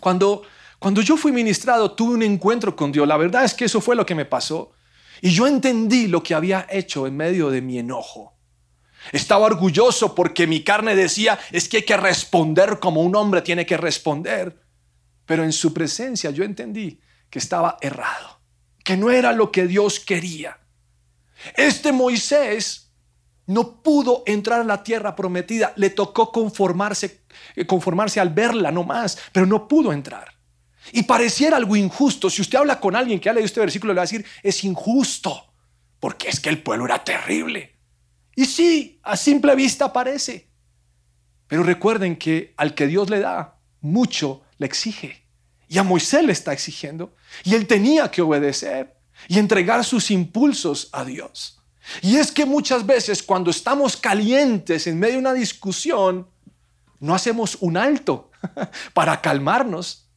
cuando, 0.00 0.42
cuando 0.78 1.02
yo 1.02 1.16
fui 1.16 1.32
ministrado 1.32 1.92
tuve 1.92 2.14
un 2.14 2.22
encuentro 2.22 2.74
con 2.74 2.92
Dios. 2.92 3.06
La 3.06 3.16
verdad 3.16 3.44
es 3.44 3.54
que 3.54 3.66
eso 3.66 3.80
fue 3.80 3.96
lo 3.96 4.06
que 4.06 4.14
me 4.14 4.24
pasó. 4.24 4.72
Y 5.20 5.30
yo 5.30 5.46
entendí 5.46 6.08
lo 6.08 6.22
que 6.22 6.34
había 6.34 6.66
hecho 6.70 7.06
en 7.06 7.16
medio 7.16 7.50
de 7.50 7.60
mi 7.60 7.78
enojo. 7.78 8.31
Estaba 9.10 9.46
orgulloso 9.46 10.14
porque 10.14 10.46
mi 10.46 10.62
carne 10.62 10.94
decía, 10.94 11.38
es 11.50 11.68
que 11.68 11.78
hay 11.78 11.82
que 11.84 11.96
responder 11.96 12.78
como 12.78 13.02
un 13.02 13.16
hombre 13.16 13.42
tiene 13.42 13.66
que 13.66 13.76
responder. 13.76 14.62
Pero 15.26 15.44
en 15.44 15.52
su 15.52 15.72
presencia 15.74 16.30
yo 16.30 16.44
entendí 16.44 17.00
que 17.28 17.38
estaba 17.38 17.78
errado, 17.80 18.40
que 18.84 18.96
no 18.96 19.10
era 19.10 19.32
lo 19.32 19.50
que 19.50 19.66
Dios 19.66 19.98
quería. 19.98 20.58
Este 21.56 21.92
Moisés 21.92 22.92
no 23.46 23.82
pudo 23.82 24.22
entrar 24.26 24.60
a 24.60 24.64
la 24.64 24.82
tierra 24.82 25.16
prometida, 25.16 25.72
le 25.76 25.90
tocó 25.90 26.30
conformarse, 26.30 27.24
eh, 27.56 27.66
conformarse 27.66 28.20
al 28.20 28.30
verla 28.30 28.70
no 28.70 28.84
más, 28.84 29.18
pero 29.32 29.46
no 29.46 29.66
pudo 29.66 29.92
entrar. 29.92 30.32
Y 30.92 31.04
pareciera 31.04 31.56
algo 31.56 31.76
injusto. 31.76 32.28
Si 32.28 32.42
usted 32.42 32.58
habla 32.58 32.80
con 32.80 32.96
alguien 32.96 33.20
que 33.20 33.30
ha 33.30 33.32
leído 33.32 33.46
este 33.46 33.60
versículo, 33.60 33.92
le 33.92 33.98
va 33.98 34.02
a 34.02 34.04
decir, 34.04 34.24
es 34.42 34.64
injusto, 34.64 35.52
porque 36.00 36.28
es 36.28 36.40
que 36.40 36.48
el 36.48 36.62
pueblo 36.62 36.86
era 36.86 37.04
terrible. 37.04 37.71
Y 38.34 38.46
sí, 38.46 39.00
a 39.02 39.16
simple 39.16 39.54
vista 39.54 39.92
parece. 39.92 40.48
Pero 41.46 41.62
recuerden 41.62 42.16
que 42.16 42.54
al 42.56 42.74
que 42.74 42.86
Dios 42.86 43.10
le 43.10 43.20
da, 43.20 43.58
mucho 43.80 44.42
le 44.58 44.66
exige. 44.66 45.26
Y 45.68 45.78
a 45.78 45.82
Moisés 45.82 46.24
le 46.24 46.32
está 46.32 46.52
exigiendo. 46.52 47.14
Y 47.44 47.54
él 47.54 47.66
tenía 47.66 48.10
que 48.10 48.22
obedecer 48.22 48.96
y 49.28 49.38
entregar 49.38 49.84
sus 49.84 50.10
impulsos 50.10 50.88
a 50.92 51.04
Dios. 51.04 51.60
Y 52.00 52.16
es 52.16 52.30
que 52.30 52.46
muchas 52.46 52.86
veces 52.86 53.22
cuando 53.22 53.50
estamos 53.50 53.96
calientes 53.96 54.86
en 54.86 54.98
medio 54.98 55.14
de 55.14 55.20
una 55.20 55.34
discusión, 55.34 56.28
no 57.00 57.14
hacemos 57.14 57.58
un 57.60 57.76
alto 57.76 58.30
para 58.94 59.20
calmarnos. 59.20 60.08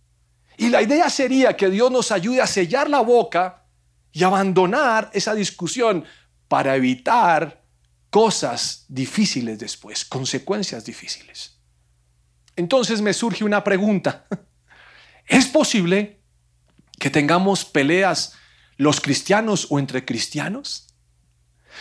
Y 0.57 0.69
la 0.69 0.81
idea 0.81 1.09
sería 1.09 1.57
que 1.57 1.69
Dios 1.69 1.91
nos 1.91 2.11
ayude 2.11 2.41
a 2.41 2.47
sellar 2.47 2.89
la 2.89 3.01
boca 3.01 3.65
y 4.11 4.23
abandonar 4.23 5.09
esa 5.13 5.33
discusión 5.33 6.05
para 6.47 6.75
evitar 6.75 7.64
cosas 8.15 8.85
difíciles 8.87 9.59
después, 9.59 10.05
consecuencias 10.05 10.85
difíciles. 10.85 11.59
Entonces 12.55 13.01
me 13.01 13.11
surge 13.11 13.43
una 13.43 13.61
pregunta. 13.61 14.25
¿Es 15.27 15.47
posible 15.47 16.21
que 16.97 17.09
tengamos 17.09 17.65
peleas 17.65 18.31
los 18.77 19.01
cristianos 19.01 19.67
o 19.69 19.79
entre 19.79 20.05
cristianos? 20.05 20.87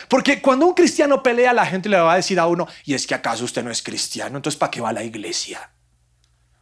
Porque 0.09 0.41
cuando 0.41 0.65
un 0.65 0.73
cristiano 0.73 1.23
pelea, 1.23 1.53
la 1.53 1.65
gente 1.65 1.87
le 1.87 1.95
va 1.95 2.11
a 2.11 2.17
decir 2.17 2.37
a 2.37 2.47
uno, 2.47 2.67
¿y 2.83 2.95
es 2.95 3.07
que 3.07 3.15
acaso 3.15 3.45
usted 3.45 3.63
no 3.63 3.71
es 3.71 3.81
cristiano? 3.81 4.35
Entonces, 4.35 4.59
¿para 4.59 4.71
qué 4.71 4.81
va 4.81 4.89
a 4.89 4.91
la 4.91 5.05
iglesia? 5.05 5.71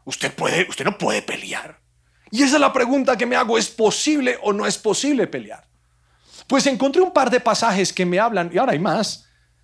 Usted, 0.05 0.35
puede, 0.35 0.69
usted 0.69 0.85
no 0.85 0.99
puede 0.99 1.23
pelear. 1.23 1.81
Y 2.29 2.43
esa 2.43 2.57
es 2.57 2.61
la 2.61 2.73
pregunta 2.73 3.17
que 3.17 3.25
me 3.25 3.35
hago, 3.35 3.57
¿es 3.57 3.69
posible 3.69 4.37
o 4.43 4.53
no 4.53 4.67
es 4.67 4.77
posible 4.77 5.25
pelear? 5.25 5.67
Pues 6.45 6.67
encontré 6.67 7.01
un 7.01 7.11
par 7.11 7.31
de 7.31 7.39
pasajes 7.39 7.91
que 7.91 8.05
me 8.05 8.19
hablan, 8.19 8.51
y 8.53 8.59
ahora 8.59 8.73
hay 8.73 8.79
más, 8.79 9.23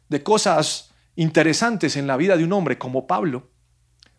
de 0.10 0.24
cosas 0.24 0.92
interesantes 1.16 1.96
en 1.96 2.08
la 2.08 2.18
vida 2.18 2.38
de 2.38 2.44
un 2.44 2.54
hombre 2.54 2.78
como 2.78 3.08
Pablo. 3.08 3.50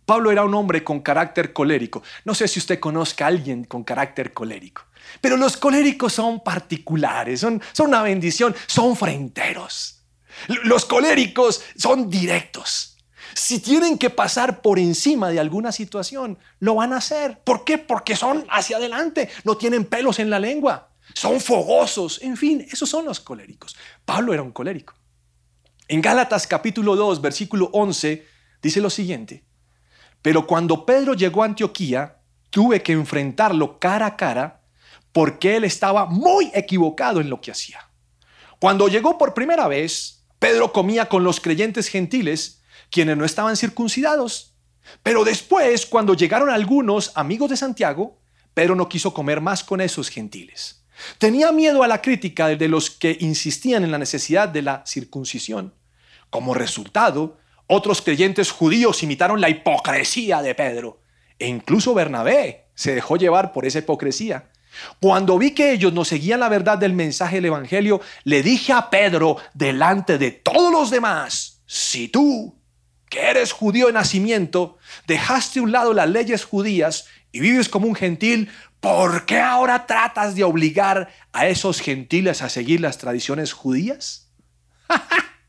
Pablo 0.07 0.31
era 0.31 0.45
un 0.45 0.55
hombre 0.55 0.83
con 0.83 1.01
carácter 1.01 1.53
colérico. 1.53 2.03
No 2.25 2.35
sé 2.35 2.49
si 2.49 2.59
usted 2.59 2.81
conozca 2.81 3.25
a 3.27 3.29
alguien 3.29 3.65
con 3.65 3.85
carácter 3.85 4.33
colérico, 4.33 4.83
pero 5.21 5.37
los 5.37 5.57
coléricos 5.57 6.13
son 6.13 6.41
particulares, 6.41 7.41
son, 7.41 7.63
una 7.79 8.03
bendición, 8.03 8.55
son 8.67 8.97
fronteros. 8.97 10.03
Los 10.65 10.85
coléricos 10.85 11.63
son 11.77 12.11
directos. 12.11 12.97
Si 13.35 13.61
tienen 13.61 13.99
que 13.99 14.11
pasar 14.11 14.61
por 14.61 14.79
encima 14.79 15.29
de 15.29 15.39
alguna 15.39 15.71
situación, 15.71 16.39
lo 16.59 16.75
van 16.75 16.93
a 16.93 16.97
hacer. 16.97 17.39
¿Por 17.45 17.65
qué? 17.65 17.79
Porque 17.79 18.17
son 18.17 18.45
hacia 18.51 18.79
adelante, 18.79 19.31
no 19.45 19.57
tienen 19.57 19.85
pelos 19.85 20.19
en 20.19 20.31
la 20.31 20.41
lengua, 20.41 20.91
son 21.15 21.41
fogosos, 21.41 22.21
en 22.23 22.37
fin, 22.37 22.67
esos 22.71 22.89
son 22.89 23.05
los 23.05 23.21
coléricos. 23.21 23.77
Pablo 24.05 24.33
era 24.33 24.43
un 24.43 24.53
colérico. 24.53 24.95
En 25.93 26.01
Gálatas 26.01 26.47
capítulo 26.47 26.95
2, 26.95 27.21
versículo 27.21 27.69
11, 27.73 28.25
dice 28.63 28.81
lo 28.81 28.91
siguiente. 28.91 29.43
Pero 30.23 30.47
cuando 30.47 30.87
Pedro 30.87 31.15
llegó 31.15 31.43
a 31.43 31.47
Antioquía, 31.47 32.19
tuve 32.49 32.81
que 32.81 32.93
enfrentarlo 32.93 33.81
cara 33.81 34.07
a 34.07 34.17
cara 34.17 34.63
porque 35.11 35.57
él 35.57 35.65
estaba 35.65 36.07
muy 36.07 36.53
equivocado 36.55 37.21
en 37.21 37.29
lo 37.29 37.41
que 37.41 37.51
hacía. 37.51 37.91
Cuando 38.61 38.87
llegó 38.87 39.19
por 39.19 39.35
primera 39.35 39.67
vez, 39.67 40.23
Pedro 40.39 40.73
comía 40.73 41.09
con 41.09 41.25
los 41.25 41.41
creyentes 41.41 41.89
gentiles, 41.89 42.63
quienes 42.89 43.17
no 43.17 43.25
estaban 43.25 43.57
circuncidados. 43.57 44.55
Pero 45.03 45.25
después, 45.25 45.87
cuando 45.87 46.15
llegaron 46.15 46.51
algunos 46.51 47.11
amigos 47.17 47.51
de 47.51 47.57
Santiago, 47.57 48.21
Pedro 48.55 48.77
no 48.77 48.89
quiso 48.89 49.13
comer 49.13 49.41
más 49.41 49.65
con 49.65 49.81
esos 49.81 50.09
gentiles. 50.09 50.85
Tenía 51.19 51.51
miedo 51.51 51.83
a 51.83 51.89
la 51.89 52.01
crítica 52.01 52.47
de 52.47 52.69
los 52.69 52.91
que 52.91 53.17
insistían 53.19 53.83
en 53.83 53.91
la 53.91 53.99
necesidad 53.99 54.49
de 54.49 54.63
la 54.63 54.85
circuncisión. 54.87 55.75
Como 56.31 56.55
resultado, 56.55 57.39
otros 57.67 58.03
creyentes 58.03 58.51
judíos 58.51 59.03
imitaron 59.03 59.41
la 59.41 59.49
hipocresía 59.49 60.43
de 60.43 60.55
Pedro 60.55 61.01
e 61.39 61.49
incluso 61.49 61.95
Bernabé 61.95 62.67
se 62.75 62.95
dejó 62.95 63.17
llevar 63.17 63.53
por 63.53 63.67
esa 63.67 63.79
hipocresía. 63.79 64.51
Cuando 65.01 65.39
vi 65.39 65.51
que 65.51 65.73
ellos 65.73 65.93
no 65.93 66.05
seguían 66.05 66.41
la 66.41 66.49
verdad 66.49 66.79
del 66.79 66.93
mensaje 66.93 67.37
del 67.37 67.47
Evangelio, 67.47 68.01
le 68.25 68.43
dije 68.43 68.73
a 68.73 68.91
Pedro 68.91 69.37
delante 69.55 70.19
de 70.19 70.31
todos 70.31 70.71
los 70.71 70.91
demás, 70.91 71.63
si 71.67 72.09
tú, 72.09 72.57
que 73.09 73.31
eres 73.31 73.53
judío 73.53 73.89
de 73.89 73.95
nacimiento, 73.95 74.79
dejaste 75.07 75.59
a 75.59 75.63
un 75.63 75.73
lado 75.73 75.93
las 75.93 76.09
leyes 76.09 76.45
judías 76.45 77.07
y 77.33 77.41
vives 77.41 77.69
como 77.69 77.89
un 77.89 77.95
gentil, 77.95 78.51
¿por 78.81 79.27
qué 79.27 79.41
ahora 79.41 79.87
tratas 79.87 80.35
de 80.35 80.45
obligar 80.45 81.13
a 81.33 81.49
esos 81.49 81.81
gentiles 81.81 82.43
a 82.43 82.49
seguir 82.49 82.81
las 82.81 82.99
tradiciones 82.99 83.53
judías? 83.53 84.31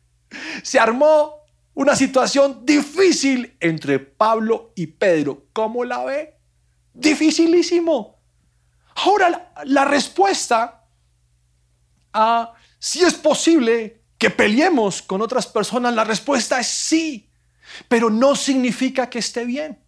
Se 0.64 0.80
armó 0.80 1.42
una 1.74 1.96
situación 1.96 2.66
difícil 2.66 3.56
entre 3.60 4.00
Pablo 4.00 4.74
y 4.76 4.88
Pedro. 4.88 5.46
¿Cómo 5.54 5.84
la 5.84 6.04
ve? 6.04 6.38
Dificilísimo. 6.94 8.20
Ahora, 8.96 9.54
la, 9.66 9.86
respuesta 9.86 10.86
a 12.14 12.54
si 12.78 13.04
es 13.04 13.14
posible 13.14 14.04
que 14.18 14.30
peleemos 14.30 15.02
con 15.02 15.22
otras 15.22 15.48
personas, 15.48 15.94
la 15.94 16.04
respuesta 16.04 16.60
es 16.60 16.68
sí, 16.68 17.30
pero 17.88 18.10
no 18.10 18.36
significa 18.36 19.10
que 19.10 19.20
esté 19.20 19.46
bien. 19.46 19.82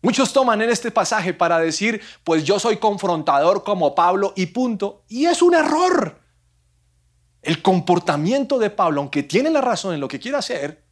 Muchos 0.00 0.32
toman 0.32 0.60
en 0.62 0.70
este 0.70 0.90
pasaje 0.90 1.32
para 1.32 1.58
decir, 1.58 2.00
pues 2.24 2.42
yo 2.42 2.58
soy 2.58 2.78
confrontador 2.78 3.62
como 3.62 3.94
Pablo 3.94 4.32
y 4.34 4.46
punto. 4.46 5.04
Y 5.08 5.26
es 5.26 5.42
un 5.42 5.54
error. 5.54 6.21
El 7.42 7.60
comportamiento 7.60 8.58
de 8.58 8.70
Pablo, 8.70 9.00
aunque 9.00 9.24
tiene 9.24 9.50
la 9.50 9.60
razón 9.60 9.94
en 9.94 10.00
lo 10.00 10.08
que 10.08 10.20
quiere 10.20 10.38
hacer, 10.38 10.84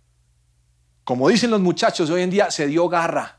como 1.05 1.29
dicen 1.29 1.51
los 1.51 1.61
muchachos 1.61 2.11
hoy 2.11 2.23
en 2.23 2.31
día, 2.31 2.51
se 2.51 2.67
dio 2.67 2.89
garra, 2.89 3.39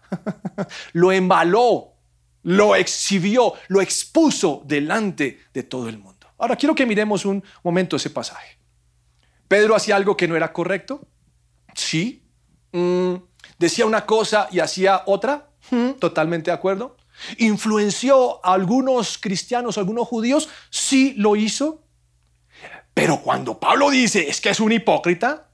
lo 0.94 1.12
embaló, 1.12 1.94
lo 2.44 2.76
exhibió, 2.76 3.54
lo 3.68 3.82
expuso 3.82 4.64
delante 4.66 5.40
de 5.54 5.64
todo 5.64 5.90
el 5.90 5.98
mundo. 5.98 6.28
Ahora 6.38 6.56
quiero 6.56 6.74
que 6.74 6.86
miremos 6.86 7.26
un 7.26 7.44
momento 7.64 7.98
ese 7.98 8.10
pasaje. 8.10 8.58
Pedro 9.48 9.76
hacía 9.76 9.96
algo 9.96 10.18
que 10.18 10.28
no 10.28 10.36
era 10.36 10.52
correcto. 10.52 11.06
Sí. 11.76 12.24
Mm, 12.72 13.16
decía 13.60 13.86
una 13.86 14.06
cosa 14.06 14.48
y 14.52 14.60
hacía 14.60 15.04
otra. 15.06 15.50
Mm, 15.70 15.92
totalmente 16.00 16.50
de 16.50 16.56
acuerdo. 16.56 16.98
Influenció 17.38 18.44
a 18.46 18.54
algunos 18.54 19.18
cristianos, 19.18 19.78
a 19.78 19.82
algunos 19.82 20.08
judíos. 20.08 20.50
Sí 20.70 21.14
lo 21.18 21.36
hizo. 21.36 21.84
Pero 23.02 23.20
cuando 23.20 23.60
Pablo 23.60 23.90
dice 23.90 24.30
es 24.30 24.40
que 24.40 24.52
es 24.52 24.60
un 24.60 24.72
hipócrita, 24.72 25.50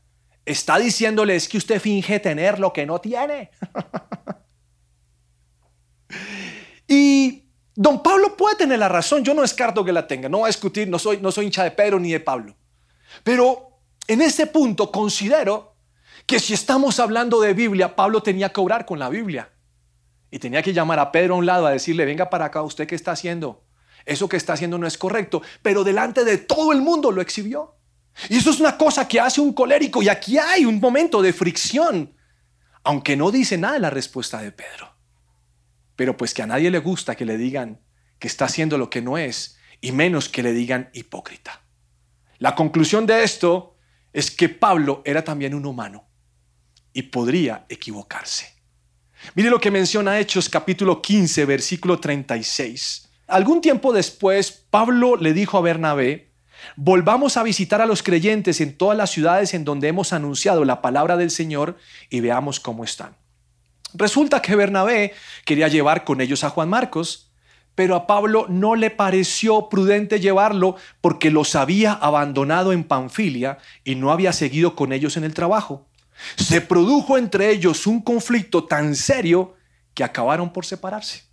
está 0.45 0.77
diciéndole 0.79 1.39
que 1.39 1.57
usted 1.57 1.79
finge 1.79 2.19
tener 2.19 2.59
lo 2.59 2.73
que 2.73 2.85
no 2.85 2.99
tiene. 2.99 3.51
y 6.89 7.45
don 7.73 8.03
Pablo 8.03 8.35
puede 8.35 8.57
tener 8.57 8.79
la 8.79 8.89
razón, 8.89 9.23
yo 9.23 9.33
no 9.33 9.43
descarto 9.43 9.85
que 9.85 9.93
la 9.93 10.05
tenga, 10.05 10.27
no 10.27 10.39
voy 10.39 10.47
a 10.47 10.47
discutir, 10.47 10.89
no 10.89 10.99
soy, 10.99 11.21
no 11.21 11.31
soy 11.31 11.45
hincha 11.45 11.63
de 11.63 11.71
Pedro 11.71 12.01
ni 12.01 12.11
de 12.11 12.19
Pablo. 12.19 12.53
Pero 13.23 13.79
en 14.09 14.21
este 14.21 14.47
punto 14.47 14.91
considero 14.91 15.73
que 16.25 16.41
si 16.41 16.53
estamos 16.53 16.99
hablando 16.99 17.39
de 17.39 17.53
Biblia, 17.53 17.95
Pablo 17.95 18.21
tenía 18.21 18.51
que 18.51 18.59
obrar 18.59 18.85
con 18.85 18.99
la 18.99 19.07
Biblia. 19.07 19.53
Y 20.29 20.39
tenía 20.39 20.61
que 20.61 20.73
llamar 20.73 20.99
a 20.99 21.13
Pedro 21.13 21.35
a 21.35 21.37
un 21.37 21.45
lado 21.45 21.65
a 21.65 21.71
decirle, 21.71 22.03
venga 22.03 22.29
para 22.29 22.43
acá, 22.43 22.61
¿usted 22.61 22.87
qué 22.87 22.95
está 22.95 23.13
haciendo? 23.13 23.63
Eso 24.07 24.29
que 24.29 24.37
está 24.37 24.53
haciendo 24.53 24.77
no 24.77 24.87
es 24.87 24.97
correcto, 24.97 25.41
pero 25.61 25.83
delante 25.83 26.23
de 26.23 26.37
todo 26.37 26.71
el 26.71 26.81
mundo 26.81 27.11
lo 27.11 27.21
exhibió. 27.21 27.75
Y 28.29 28.37
eso 28.37 28.49
es 28.49 28.59
una 28.59 28.77
cosa 28.77 29.07
que 29.07 29.19
hace 29.19 29.41
un 29.41 29.53
colérico 29.53 30.01
y 30.01 30.09
aquí 30.09 30.37
hay 30.37 30.65
un 30.65 30.79
momento 30.79 31.21
de 31.21 31.33
fricción, 31.33 32.15
aunque 32.83 33.15
no 33.15 33.29
dice 33.29 33.57
nada 33.57 33.77
la 33.77 33.89
respuesta 33.89 34.41
de 34.41 34.51
Pedro. 34.51 34.95
Pero 35.95 36.17
pues 36.17 36.33
que 36.33 36.41
a 36.41 36.47
nadie 36.47 36.71
le 36.71 36.79
gusta 36.79 37.15
que 37.15 37.25
le 37.25 37.37
digan 37.37 37.81
que 38.17 38.27
está 38.27 38.45
haciendo 38.45 38.77
lo 38.77 38.89
que 38.89 39.01
no 39.01 39.17
es 39.17 39.57
y 39.81 39.91
menos 39.91 40.29
que 40.29 40.41
le 40.41 40.53
digan 40.53 40.89
hipócrita. 40.93 41.61
La 42.39 42.55
conclusión 42.55 43.05
de 43.05 43.23
esto 43.23 43.75
es 44.13 44.31
que 44.31 44.49
Pablo 44.49 45.01
era 45.05 45.23
también 45.23 45.53
un 45.53 45.65
humano 45.65 46.07
y 46.93 47.03
podría 47.03 47.65
equivocarse. 47.69 48.55
Mire 49.35 49.49
lo 49.49 49.59
que 49.59 49.71
menciona 49.71 50.19
Hechos 50.19 50.49
capítulo 50.49 51.01
15, 51.01 51.45
versículo 51.45 51.99
36. 51.99 53.06
Algún 53.27 53.59
tiempo 53.59 53.91
después, 53.91 54.51
Pablo 54.69 55.17
le 55.17 55.33
dijo 55.33 55.57
a 55.57 55.61
Bernabé, 55.61 56.31
volvamos 56.77 57.35
a 57.35 57.43
visitar 57.43 57.81
a 57.81 57.85
los 57.85 58.01
creyentes 58.01 58.61
en 58.61 58.77
todas 58.77 58.97
las 58.97 59.11
ciudades 59.11 59.53
en 59.53 59.65
donde 59.65 59.89
hemos 59.89 60.13
anunciado 60.13 60.63
la 60.63 60.81
palabra 60.81 61.17
del 61.17 61.29
Señor 61.29 61.77
y 62.09 62.21
veamos 62.21 62.61
cómo 62.61 62.85
están. 62.85 63.17
Resulta 63.93 64.41
que 64.41 64.55
Bernabé 64.55 65.13
quería 65.45 65.67
llevar 65.67 66.05
con 66.05 66.21
ellos 66.21 66.43
a 66.43 66.49
Juan 66.49 66.69
Marcos, 66.69 67.31
pero 67.75 67.95
a 67.95 68.07
Pablo 68.07 68.47
no 68.49 68.75
le 68.75 68.91
pareció 68.91 69.69
prudente 69.69 70.19
llevarlo 70.19 70.77
porque 71.01 71.29
los 71.29 71.55
había 71.55 71.93
abandonado 71.93 72.71
en 72.71 72.85
Panfilia 72.85 73.57
y 73.83 73.95
no 73.95 74.11
había 74.11 74.33
seguido 74.33 74.75
con 74.75 74.93
ellos 74.93 75.17
en 75.17 75.25
el 75.25 75.33
trabajo. 75.33 75.85
Se 76.37 76.61
produjo 76.61 77.17
entre 77.17 77.51
ellos 77.51 77.87
un 77.87 78.01
conflicto 78.01 78.65
tan 78.65 78.95
serio 78.95 79.55
que 79.93 80.03
acabaron 80.03 80.51
por 80.51 80.65
separarse. 80.65 81.23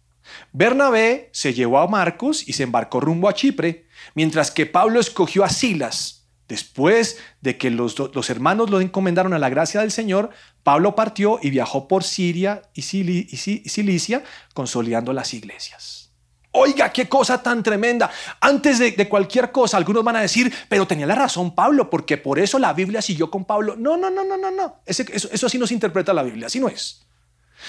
Bernabé 0.52 1.30
se 1.32 1.54
llevó 1.54 1.78
a 1.78 1.86
Marcos 1.86 2.48
y 2.48 2.52
se 2.52 2.62
embarcó 2.62 3.00
rumbo 3.00 3.28
a 3.28 3.34
Chipre, 3.34 3.86
mientras 4.14 4.50
que 4.50 4.66
Pablo 4.66 5.00
escogió 5.00 5.44
a 5.44 5.48
Silas. 5.48 6.24
Después 6.48 7.18
de 7.40 7.56
que 7.56 7.70
los, 7.70 7.96
hermanos 8.28 8.68
lo 8.68 8.80
encomendaron 8.80 9.32
a 9.32 9.38
la 9.38 9.48
gracia 9.48 9.80
del 9.80 9.90
Señor, 9.90 10.30
Pablo 10.62 10.94
partió 10.94 11.38
y 11.42 11.50
viajó 11.50 11.88
por 11.88 12.04
Siria 12.04 12.62
y, 12.74 12.82
Cilicia, 12.82 14.22
consolidando 14.52 15.14
las 15.14 15.32
iglesias. 15.32 16.10
Oiga, 16.52 16.92
qué 16.92 17.08
cosa 17.08 17.42
tan 17.42 17.62
tremenda. 17.62 18.10
Antes 18.40 18.78
de, 18.78 19.08
cualquier 19.08 19.50
cosa, 19.50 19.78
algunos 19.78 20.04
van 20.04 20.16
a 20.16 20.20
decir, 20.20 20.52
pero 20.68 20.86
tenía 20.86 21.06
la 21.06 21.14
razón 21.14 21.54
Pablo, 21.54 21.88
porque 21.88 22.18
por 22.18 22.38
eso 22.38 22.58
la 22.58 22.74
Biblia 22.74 23.00
siguió 23.00 23.30
con 23.30 23.46
Pablo. 23.46 23.74
No, 23.76 23.96
no, 23.96 24.10
no, 24.10 24.22
no, 24.22 24.36
no, 24.36 24.50
no. 24.50 24.76
eso, 24.84 25.02
eso 25.12 25.46
así 25.46 25.58
no 25.58 25.66
se 25.66 25.74
interpreta 25.74 26.12
la 26.12 26.22
Biblia, 26.22 26.46
así 26.46 26.60
no 26.60 26.68
es. 26.68 27.06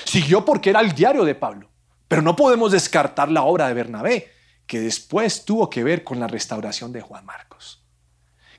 Siguió 0.03 0.43
porque 0.43 0.69
era 0.69 0.81
el 0.81 0.91
diario 0.91 1.23
de 1.23 1.33
Pablo. 1.33 1.69
Pero 2.07 2.21
no 2.21 2.35
podemos 2.35 2.71
descartar 2.71 3.31
la 3.31 3.43
obra 3.43 3.67
de 3.67 3.73
Bernabé, 3.73 4.31
que 4.67 4.79
después 4.79 5.45
tuvo 5.45 5.69
que 5.69 5.83
ver 5.83 6.03
con 6.03 6.19
la 6.19 6.27
restauración 6.27 6.91
de 6.91 7.01
Juan 7.01 7.25
Marcos. 7.25 7.83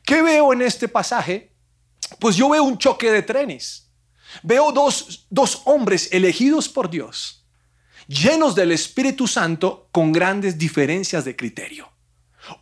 ¿Qué 0.05 0.23
veo 0.23 0.53
en 0.53 0.62
este 0.62 0.88
pasaje? 0.88 1.53
Pues 2.21 2.37
yo 2.37 2.49
veo 2.49 2.62
un 2.62 2.79
choque 2.79 3.11
de 3.11 3.23
trenes. 3.23 3.91
Veo 4.43 4.73
dos, 4.73 5.26
dos 5.31 5.62
hombres 5.65 6.09
elegidos 6.12 6.69
por 6.69 6.91
Dios, 6.91 7.47
llenos 8.07 8.55
del 8.55 8.73
Espíritu 8.73 9.26
Santo, 9.26 9.88
con 9.93 10.12
grandes 10.12 10.59
diferencias 10.59 11.25
de 11.25 11.37
criterio. 11.37 11.88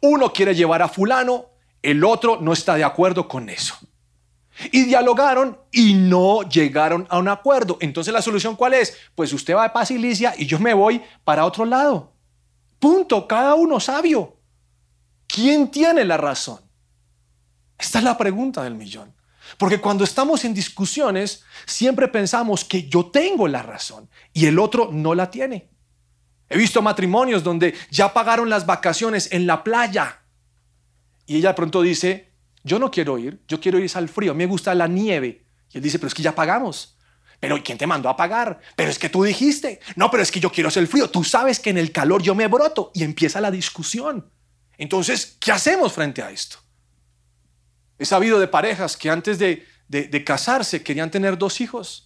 Uno 0.00 0.33
quiere 0.33 0.55
llevar 0.55 0.83
a 0.83 0.88
fulano, 0.88 1.50
el 1.83 2.05
otro 2.05 2.38
no 2.41 2.53
está 2.53 2.75
de 2.75 2.85
acuerdo 2.85 3.29
con 3.29 3.49
eso. 3.49 3.75
Y 4.70 4.84
dialogaron 4.84 5.58
y 5.73 5.94
no 5.94 6.42
llegaron 6.42 7.06
a 7.11 7.18
un 7.18 7.28
acuerdo. 7.28 7.76
Entonces 7.80 8.12
la 8.12 8.23
solución 8.23 8.56
cuál 8.56 8.75
es? 8.75 8.96
Pues 9.14 9.32
usted 9.32 9.54
va 9.54 9.64
a 9.64 9.73
paz 9.73 9.90
y 9.90 9.96
y 9.96 10.46
yo 10.46 10.58
me 10.58 10.75
voy 10.75 11.02
para 11.25 11.44
otro 11.44 11.64
lado. 11.64 12.12
Punto, 12.78 13.26
cada 13.26 13.54
uno 13.54 13.80
sabio. 13.80 14.37
¿Quién 15.26 15.70
tiene 15.70 16.04
la 16.04 16.16
razón? 16.16 16.61
Esta 17.78 17.99
es 17.99 18.04
la 18.04 18.16
pregunta 18.16 18.62
del 18.62 18.75
millón. 18.75 19.12
Porque 19.58 19.80
cuando 19.80 20.04
estamos 20.04 20.44
en 20.44 20.54
discusiones, 20.54 21.44
siempre 21.66 22.08
pensamos 22.08 22.64
que 22.64 22.88
yo 22.88 23.06
tengo 23.06 23.49
la 23.49 23.62
razón 23.62 24.08
y 24.32 24.46
el 24.46 24.58
otro 24.58 24.90
no 24.92 25.14
la 25.14 25.30
tiene. 25.30 25.68
He 26.49 26.58
visto 26.58 26.82
matrimonios 26.82 27.42
donde 27.42 27.75
ya 27.90 28.12
pagaron 28.12 28.49
las 28.49 28.66
vacaciones 28.66 29.30
en 29.32 29.46
la 29.46 29.64
playa 29.64 30.20
y 31.26 31.37
ella 31.37 31.50
de 31.50 31.54
pronto 31.54 31.82
dice, 31.82 32.32
yo 32.64 32.78
no 32.78 32.90
quiero 32.90 33.18
ir, 33.18 33.40
yo 33.47 33.61
quiero 33.61 33.78
ir 33.78 33.90
al 33.94 34.09
frío, 34.09 34.35
me 34.35 34.47
gusta 34.47 34.75
la 34.75 34.88
nieve. 34.88 35.44
Y 35.71 35.76
él 35.76 35.83
dice, 35.83 35.99
pero 35.99 36.09
es 36.09 36.14
que 36.14 36.23
ya 36.23 36.35
pagamos. 36.35 36.97
Pero 37.38 37.62
¿quién 37.62 37.76
te 37.78 37.87
mandó 37.87 38.09
a 38.09 38.16
pagar? 38.16 38.61
Pero 38.75 38.90
es 38.90 38.99
que 38.99 39.11
tú 39.11 39.23
dijiste, 39.23 39.80
no, 39.97 40.11
pero 40.11 40.23
es 40.23 40.33
que 40.33 40.40
yo 40.40 40.50
quiero 40.50 40.68
hacer 40.68 40.83
el 40.83 40.88
frío. 40.88 41.11
Tú 41.11 41.23
sabes 41.23 41.61
que 41.61 41.71
en 41.71 41.78
el 41.78 41.92
calor 41.92 42.23
yo 42.23 42.35
me 42.35 42.49
broto 42.49 42.90
y 42.94 43.04
empieza 43.04 43.40
la 43.40 43.50
discusión. 43.50 44.30
Entonces, 44.78 45.37
¿qué 45.38 45.52
hacemos 45.52 45.92
frente 45.92 46.23
a 46.23 46.30
esto? 46.30 46.56
He 47.99 48.06
sabido 48.06 48.40
de 48.40 48.49
parejas 48.49 48.97
que 48.97 49.11
antes 49.11 49.38
de, 49.38 49.66
de 49.88 50.25
casarse 50.25 50.83
querían 50.83 51.11
tener 51.11 51.37
dos 51.37 51.61
hijos 51.61 52.03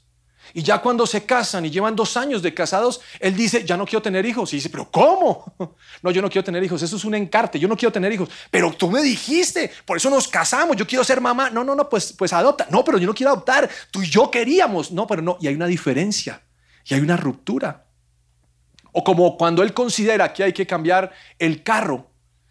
y 0.54 0.62
ya 0.62 0.78
cuando 0.78 1.06
se 1.06 1.24
casan 1.24 1.66
y 1.66 1.70
llevan 1.70 1.94
dos 1.94 2.16
años 2.16 2.42
de 2.42 2.54
casados, 2.54 3.00
él 3.20 3.36
dice, 3.36 3.64
ya 3.64 3.76
no 3.76 3.84
quiero 3.84 4.02
tener 4.02 4.24
hijos. 4.24 4.52
Y 4.52 4.56
dice, 4.56 4.70
pero 4.70 4.90
¿cómo? 4.90 5.54
No, 6.00 6.12
yo 6.12 6.22
no 6.22 6.30
quiero 6.30 6.44
tener 6.44 6.62
hijos. 6.62 6.80
Eso 6.80 6.96
es 6.96 7.04
un 7.04 7.16
encarte. 7.16 7.58
Yo 7.58 7.66
no 7.66 7.76
quiero 7.76 7.92
tener 7.92 8.12
hijos. 8.12 8.28
Pero 8.52 8.72
tú 8.72 8.88
me 8.88 9.02
dijiste, 9.02 9.70
por 9.84 9.96
eso 9.96 10.08
nos 10.08 10.28
casamos. 10.28 10.76
Yo 10.76 10.86
quiero 10.86 11.02
ser 11.02 11.20
mamá. 11.20 11.50
No, 11.50 11.64
no, 11.64 11.74
no, 11.74 11.88
pues, 11.88 12.12
pues 12.12 12.32
adopta. 12.32 12.68
No, 12.70 12.84
pero 12.84 12.98
yo 12.98 13.06
no 13.08 13.14
quiero 13.14 13.32
adoptar. 13.32 13.68
Tú 13.90 14.02
y 14.02 14.06
yo 14.08 14.30
queríamos. 14.30 14.92
No, 14.92 15.08
pero 15.08 15.22
no. 15.22 15.38
Y 15.40 15.48
hay 15.48 15.54
una 15.54 15.66
diferencia. 15.66 16.42
Y 16.84 16.94
hay 16.94 17.00
una 17.00 17.16
ruptura. 17.16 17.86
O 18.92 19.02
como 19.02 19.36
cuando 19.36 19.62
él 19.64 19.74
considera 19.74 20.32
que 20.32 20.44
hay 20.44 20.52
que 20.52 20.66
cambiar 20.66 21.10
el 21.38 21.64
carro. 21.64 22.10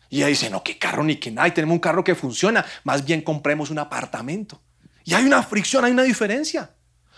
Y 0.10 0.18
ella 0.18 0.28
dice, 0.28 0.50
no, 0.50 0.62
qué 0.62 0.78
carro 0.78 1.04
ni 1.04 1.16
que 1.16 1.32
nada. 1.32 1.54
Tenemos 1.54 1.76
un 1.76 1.80
carro 1.80 2.04
que 2.04 2.16
funciona. 2.16 2.66
Más 2.84 3.06
bien 3.06 3.22
compremos 3.22 3.70
un 3.70 3.80
apartamento. 3.80 4.62
Y 5.06 5.14
hay 5.14 5.24
una 5.24 5.42
fricción, 5.42 5.86
hay 5.86 5.94
una 5.94 6.04
diferencia. 6.04 6.72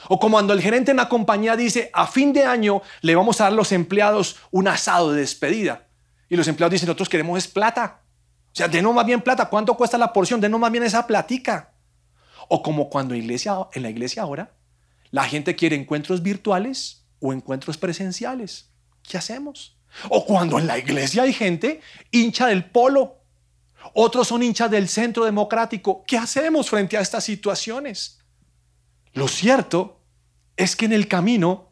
O 0.07 0.19
como 0.19 0.37
cuando 0.37 0.53
el 0.53 0.61
gerente 0.61 0.91
en 0.91 0.97
la 0.97 1.09
compañía 1.09 1.55
dice, 1.55 1.89
a 1.93 2.07
fin 2.07 2.31
de 2.31 2.45
año 2.45 2.81
le 3.01 3.15
vamos 3.15 3.41
a 3.41 3.45
dar 3.45 3.53
a 3.53 3.55
los 3.55 3.71
empleados 3.71 4.37
un 4.51 4.67
asado 4.67 5.11
de 5.11 5.21
despedida. 5.21 5.87
Y 6.29 6.35
los 6.35 6.47
empleados 6.47 6.71
dicen, 6.71 6.87
nosotros 6.87 7.09
queremos 7.09 7.37
es 7.37 7.47
plata. 7.47 8.01
O 8.51 8.55
sea, 8.55 8.67
denos 8.67 8.93
más 8.93 9.05
bien 9.05 9.21
plata. 9.21 9.49
¿Cuánto 9.49 9.75
cuesta 9.75 9.97
la 9.97 10.13
porción? 10.13 10.39
Denos 10.39 10.59
más 10.59 10.71
bien 10.71 10.83
esa 10.83 11.05
platica. 11.05 11.73
O 12.47 12.63
como 12.63 12.89
cuando 12.89 13.13
iglesia, 13.15 13.55
en 13.73 13.83
la 13.83 13.89
iglesia 13.89 14.23
ahora 14.23 14.53
la 15.11 15.23
gente 15.23 15.55
quiere 15.55 15.75
encuentros 15.75 16.21
virtuales 16.21 17.05
o 17.19 17.33
encuentros 17.33 17.77
presenciales. 17.77 18.69
¿Qué 19.03 19.17
hacemos? 19.17 19.77
O 20.09 20.25
cuando 20.25 20.59
en 20.59 20.67
la 20.67 20.77
iglesia 20.77 21.23
hay 21.23 21.33
gente 21.33 21.81
hincha 22.11 22.47
del 22.47 22.65
polo. 22.65 23.17
Otros 23.93 24.27
son 24.27 24.43
hinchas 24.43 24.69
del 24.69 24.87
centro 24.87 25.25
democrático. 25.25 26.03
¿Qué 26.05 26.17
hacemos 26.17 26.69
frente 26.69 26.95
a 26.97 27.01
estas 27.01 27.23
situaciones? 27.23 28.18
Lo 29.13 29.27
cierto 29.27 30.01
es 30.57 30.75
que 30.75 30.85
en 30.85 30.93
el 30.93 31.07
camino 31.07 31.69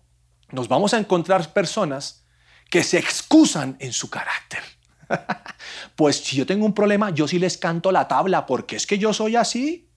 nos 0.49 0.67
vamos 0.67 0.93
a 0.93 0.97
encontrar 0.97 1.53
personas 1.53 2.25
que 2.69 2.83
se 2.83 2.97
excusan 2.97 3.77
en 3.79 3.93
su 3.93 4.09
carácter. 4.09 4.61
pues 5.95 6.17
si 6.17 6.37
yo 6.37 6.45
tengo 6.45 6.65
un 6.65 6.73
problema, 6.73 7.09
yo 7.11 7.27
sí 7.27 7.39
les 7.39 7.57
canto 7.57 7.91
la 7.91 8.07
tabla, 8.07 8.45
porque 8.45 8.75
es 8.75 8.87
que 8.87 8.97
yo 8.97 9.13
soy 9.13 9.35
así. 9.35 9.89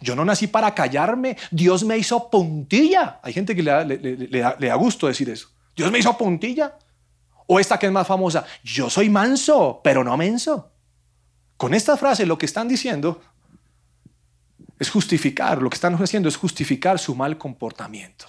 Yo 0.00 0.16
no 0.16 0.24
nací 0.24 0.46
para 0.46 0.74
callarme, 0.74 1.36
Dios 1.50 1.84
me 1.84 1.96
hizo 1.96 2.28
puntilla. 2.28 3.20
Hay 3.22 3.32
gente 3.32 3.54
que 3.54 3.62
le 3.62 4.40
da, 4.40 4.74
gusto 4.74 5.06
decir 5.06 5.30
eso. 5.30 5.48
Dios 5.76 5.90
me 5.90 5.98
hizo 5.98 6.16
puntilla. 6.18 6.76
O 7.46 7.60
esta 7.60 7.78
que 7.78 7.86
es 7.86 7.92
más 7.92 8.06
famosa, 8.06 8.44
yo 8.62 8.88
soy 8.88 9.10
manso, 9.10 9.80
pero 9.84 10.02
no 10.02 10.16
menso. 10.16 10.72
Con 11.56 11.74
esta 11.74 11.96
frase 11.96 12.26
lo 12.26 12.38
que 12.38 12.46
están 12.46 12.68
diciendo 12.68 13.20
es 14.78 14.90
justificar, 14.90 15.62
lo 15.62 15.70
que 15.70 15.74
están 15.74 15.94
haciendo 15.94 16.28
es 16.28 16.36
justificar 16.36 16.98
su 16.98 17.14
mal 17.14 17.38
comportamiento. 17.38 18.26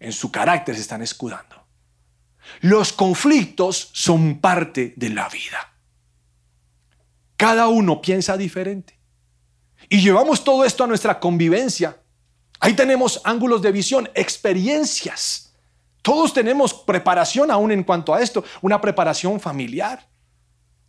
En 0.00 0.12
su 0.12 0.30
carácter 0.30 0.74
se 0.74 0.82
están 0.82 1.02
escudando. 1.02 1.56
Los 2.60 2.92
conflictos 2.92 3.90
son 3.92 4.40
parte 4.40 4.94
de 4.96 5.10
la 5.10 5.28
vida. 5.28 5.72
Cada 7.36 7.68
uno 7.68 8.00
piensa 8.00 8.36
diferente. 8.36 8.98
Y 9.88 10.00
llevamos 10.00 10.42
todo 10.42 10.64
esto 10.64 10.84
a 10.84 10.86
nuestra 10.86 11.20
convivencia. 11.20 12.00
Ahí 12.60 12.74
tenemos 12.74 13.20
ángulos 13.24 13.62
de 13.62 13.72
visión, 13.72 14.08
experiencias. 14.14 15.54
Todos 16.02 16.32
tenemos 16.32 16.74
preparación 16.74 17.50
aún 17.50 17.70
en 17.70 17.84
cuanto 17.84 18.14
a 18.14 18.20
esto, 18.20 18.44
una 18.60 18.80
preparación 18.80 19.38
familiar. 19.38 20.08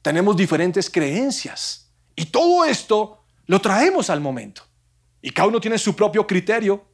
Tenemos 0.01 0.35
diferentes 0.35 0.89
creencias. 0.89 1.91
Y 2.15 2.25
todo 2.25 2.65
esto 2.65 3.18
lo 3.49 3.59
traemos 3.59 4.12
al 4.12 4.21
momento. 4.21 4.62
Y 5.23 5.31
cada 5.31 5.47
uno 5.47 5.59
tiene 5.59 5.79
su 5.79 5.95
propio 5.95 6.27
criterio. 6.27 6.85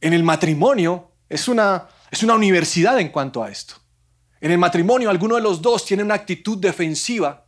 En 0.00 0.14
el 0.14 0.22
matrimonio 0.22 1.10
es 1.28 1.46
una, 1.46 1.88
es 2.10 2.22
una 2.22 2.34
universidad 2.34 2.98
en 2.98 3.10
cuanto 3.10 3.44
a 3.44 3.50
esto. 3.50 3.74
En 4.40 4.50
el 4.50 4.56
matrimonio 4.56 5.10
alguno 5.10 5.36
de 5.36 5.42
los 5.42 5.60
dos 5.60 5.84
tiene 5.84 6.02
una 6.02 6.14
actitud 6.14 6.56
defensiva 6.56 7.46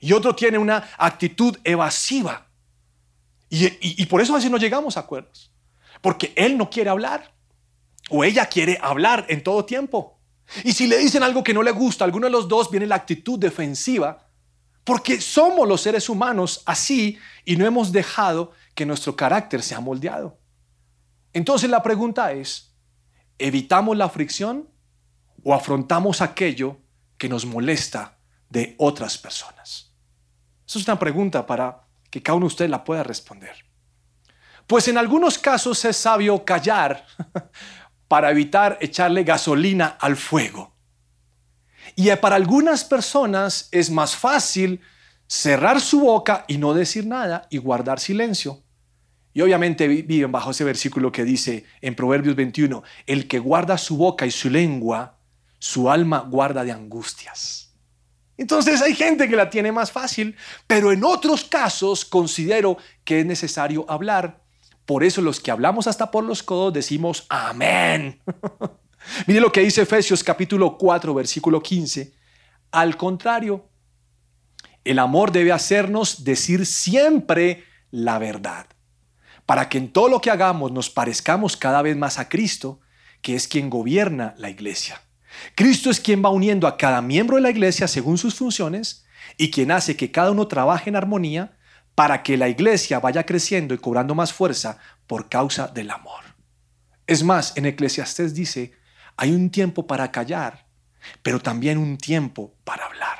y 0.00 0.12
otro 0.12 0.34
tiene 0.34 0.58
una 0.58 0.88
actitud 0.98 1.56
evasiva. 1.62 2.48
Y, 3.48 4.02
y 4.02 4.06
por 4.06 4.20
eso 4.20 4.32
a 4.32 4.36
veces 4.36 4.50
no 4.50 4.58
llegamos 4.58 4.96
a 4.96 5.00
acuerdos. 5.00 5.52
Porque 6.00 6.32
él 6.34 6.58
no 6.58 6.68
quiere 6.68 6.90
hablar 6.90 7.32
o 8.10 8.24
ella 8.24 8.46
quiere 8.46 8.76
hablar 8.82 9.24
en 9.28 9.44
todo 9.44 9.64
tiempo. 9.64 10.18
Y 10.64 10.72
si 10.72 10.88
le 10.88 10.98
dicen 10.98 11.22
algo 11.22 11.44
que 11.44 11.54
no 11.54 11.62
le 11.62 11.70
gusta, 11.70 12.04
alguno 12.04 12.26
de 12.26 12.32
los 12.32 12.48
dos 12.48 12.72
viene 12.72 12.88
la 12.88 12.96
actitud 12.96 13.38
defensiva 13.38 14.25
porque 14.86 15.20
somos 15.20 15.66
los 15.66 15.80
seres 15.80 16.08
humanos 16.08 16.62
así 16.64 17.18
y 17.44 17.56
no 17.56 17.66
hemos 17.66 17.90
dejado 17.90 18.52
que 18.76 18.86
nuestro 18.86 19.16
carácter 19.16 19.60
sea 19.60 19.80
moldeado. 19.80 20.38
Entonces 21.32 21.68
la 21.68 21.82
pregunta 21.82 22.30
es, 22.30 22.72
¿evitamos 23.36 23.96
la 23.96 24.08
fricción 24.08 24.70
o 25.42 25.52
afrontamos 25.52 26.22
aquello 26.22 26.78
que 27.18 27.28
nos 27.28 27.44
molesta 27.44 28.16
de 28.48 28.76
otras 28.78 29.18
personas? 29.18 29.92
Esa 30.68 30.78
es 30.78 30.86
una 30.86 31.00
pregunta 31.00 31.44
para 31.44 31.82
que 32.08 32.22
cada 32.22 32.36
uno 32.36 32.44
de 32.44 32.52
ustedes 32.52 32.70
la 32.70 32.84
pueda 32.84 33.02
responder. 33.02 33.56
Pues 34.68 34.86
en 34.86 34.98
algunos 34.98 35.36
casos 35.36 35.84
es 35.84 35.96
sabio 35.96 36.44
callar 36.44 37.04
para 38.08 38.30
evitar 38.30 38.78
echarle 38.80 39.24
gasolina 39.24 39.96
al 39.98 40.14
fuego. 40.14 40.75
Y 41.98 42.14
para 42.16 42.36
algunas 42.36 42.84
personas 42.84 43.68
es 43.72 43.90
más 43.90 44.14
fácil 44.14 44.80
cerrar 45.26 45.80
su 45.80 46.00
boca 46.00 46.44
y 46.46 46.58
no 46.58 46.74
decir 46.74 47.06
nada 47.06 47.48
y 47.50 47.56
guardar 47.56 47.98
silencio. 47.98 48.62
Y 49.32 49.40
obviamente 49.40 49.88
viven 49.88 50.30
bajo 50.30 50.50
ese 50.50 50.62
versículo 50.62 51.10
que 51.10 51.24
dice 51.24 51.64
en 51.80 51.94
Proverbios 51.94 52.36
21, 52.36 52.82
el 53.06 53.26
que 53.26 53.38
guarda 53.38 53.78
su 53.78 53.96
boca 53.96 54.26
y 54.26 54.30
su 54.30 54.50
lengua, 54.50 55.18
su 55.58 55.90
alma 55.90 56.20
guarda 56.20 56.64
de 56.64 56.72
angustias. 56.72 57.74
Entonces 58.36 58.82
hay 58.82 58.94
gente 58.94 59.26
que 59.26 59.36
la 59.36 59.48
tiene 59.48 59.72
más 59.72 59.90
fácil, 59.90 60.36
pero 60.66 60.92
en 60.92 61.02
otros 61.02 61.44
casos 61.44 62.04
considero 62.04 62.76
que 63.04 63.20
es 63.20 63.26
necesario 63.26 63.86
hablar. 63.88 64.42
Por 64.84 65.02
eso 65.02 65.22
los 65.22 65.40
que 65.40 65.50
hablamos 65.50 65.86
hasta 65.86 66.10
por 66.10 66.24
los 66.24 66.42
codos 66.42 66.74
decimos 66.74 67.24
amén. 67.30 68.20
Mire 69.26 69.40
lo 69.40 69.52
que 69.52 69.60
dice 69.60 69.82
Efesios 69.82 70.22
capítulo 70.22 70.76
4, 70.76 71.14
versículo 71.14 71.62
15. 71.62 72.12
Al 72.72 72.96
contrario, 72.96 73.68
el 74.84 74.98
amor 74.98 75.32
debe 75.32 75.52
hacernos 75.52 76.24
decir 76.24 76.66
siempre 76.66 77.64
la 77.90 78.18
verdad, 78.18 78.66
para 79.46 79.68
que 79.68 79.78
en 79.78 79.92
todo 79.92 80.08
lo 80.08 80.20
que 80.20 80.30
hagamos 80.30 80.72
nos 80.72 80.90
parezcamos 80.90 81.56
cada 81.56 81.82
vez 81.82 81.96
más 81.96 82.18
a 82.18 82.28
Cristo, 82.28 82.80
que 83.22 83.34
es 83.34 83.48
quien 83.48 83.70
gobierna 83.70 84.34
la 84.38 84.50
iglesia. 84.50 85.00
Cristo 85.54 85.90
es 85.90 86.00
quien 86.00 86.24
va 86.24 86.30
uniendo 86.30 86.66
a 86.66 86.76
cada 86.76 87.02
miembro 87.02 87.36
de 87.36 87.42
la 87.42 87.50
iglesia 87.50 87.88
según 87.88 88.18
sus 88.18 88.34
funciones 88.34 89.04
y 89.36 89.50
quien 89.50 89.70
hace 89.70 89.96
que 89.96 90.10
cada 90.10 90.30
uno 90.30 90.48
trabaje 90.48 90.88
en 90.90 90.96
armonía 90.96 91.56
para 91.94 92.22
que 92.22 92.36
la 92.36 92.48
iglesia 92.48 93.00
vaya 93.00 93.24
creciendo 93.24 93.74
y 93.74 93.78
cobrando 93.78 94.14
más 94.14 94.32
fuerza 94.32 94.78
por 95.06 95.28
causa 95.28 95.68
del 95.68 95.90
amor. 95.90 96.22
Es 97.06 97.22
más, 97.22 97.56
en 97.56 97.66
Eclesiastés 97.66 98.34
dice, 98.34 98.72
hay 99.16 99.32
un 99.32 99.50
tiempo 99.50 99.86
para 99.86 100.10
callar, 100.10 100.66
pero 101.22 101.40
también 101.40 101.78
un 101.78 101.98
tiempo 101.98 102.54
para 102.64 102.86
hablar. 102.86 103.18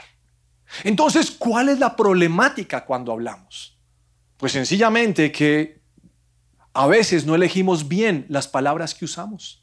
Entonces, 0.85 1.31
¿cuál 1.31 1.69
es 1.69 1.79
la 1.79 1.97
problemática 1.97 2.85
cuando 2.85 3.13
hablamos? 3.13 3.79
Pues 4.37 4.53
sencillamente 4.53 5.33
que 5.33 5.81
a 6.75 6.87
veces 6.87 7.25
no 7.25 7.35
elegimos 7.35 7.89
bien 7.89 8.27
las 8.29 8.49
palabras 8.49 8.95
que 8.95 9.07
usamos. 9.07 9.63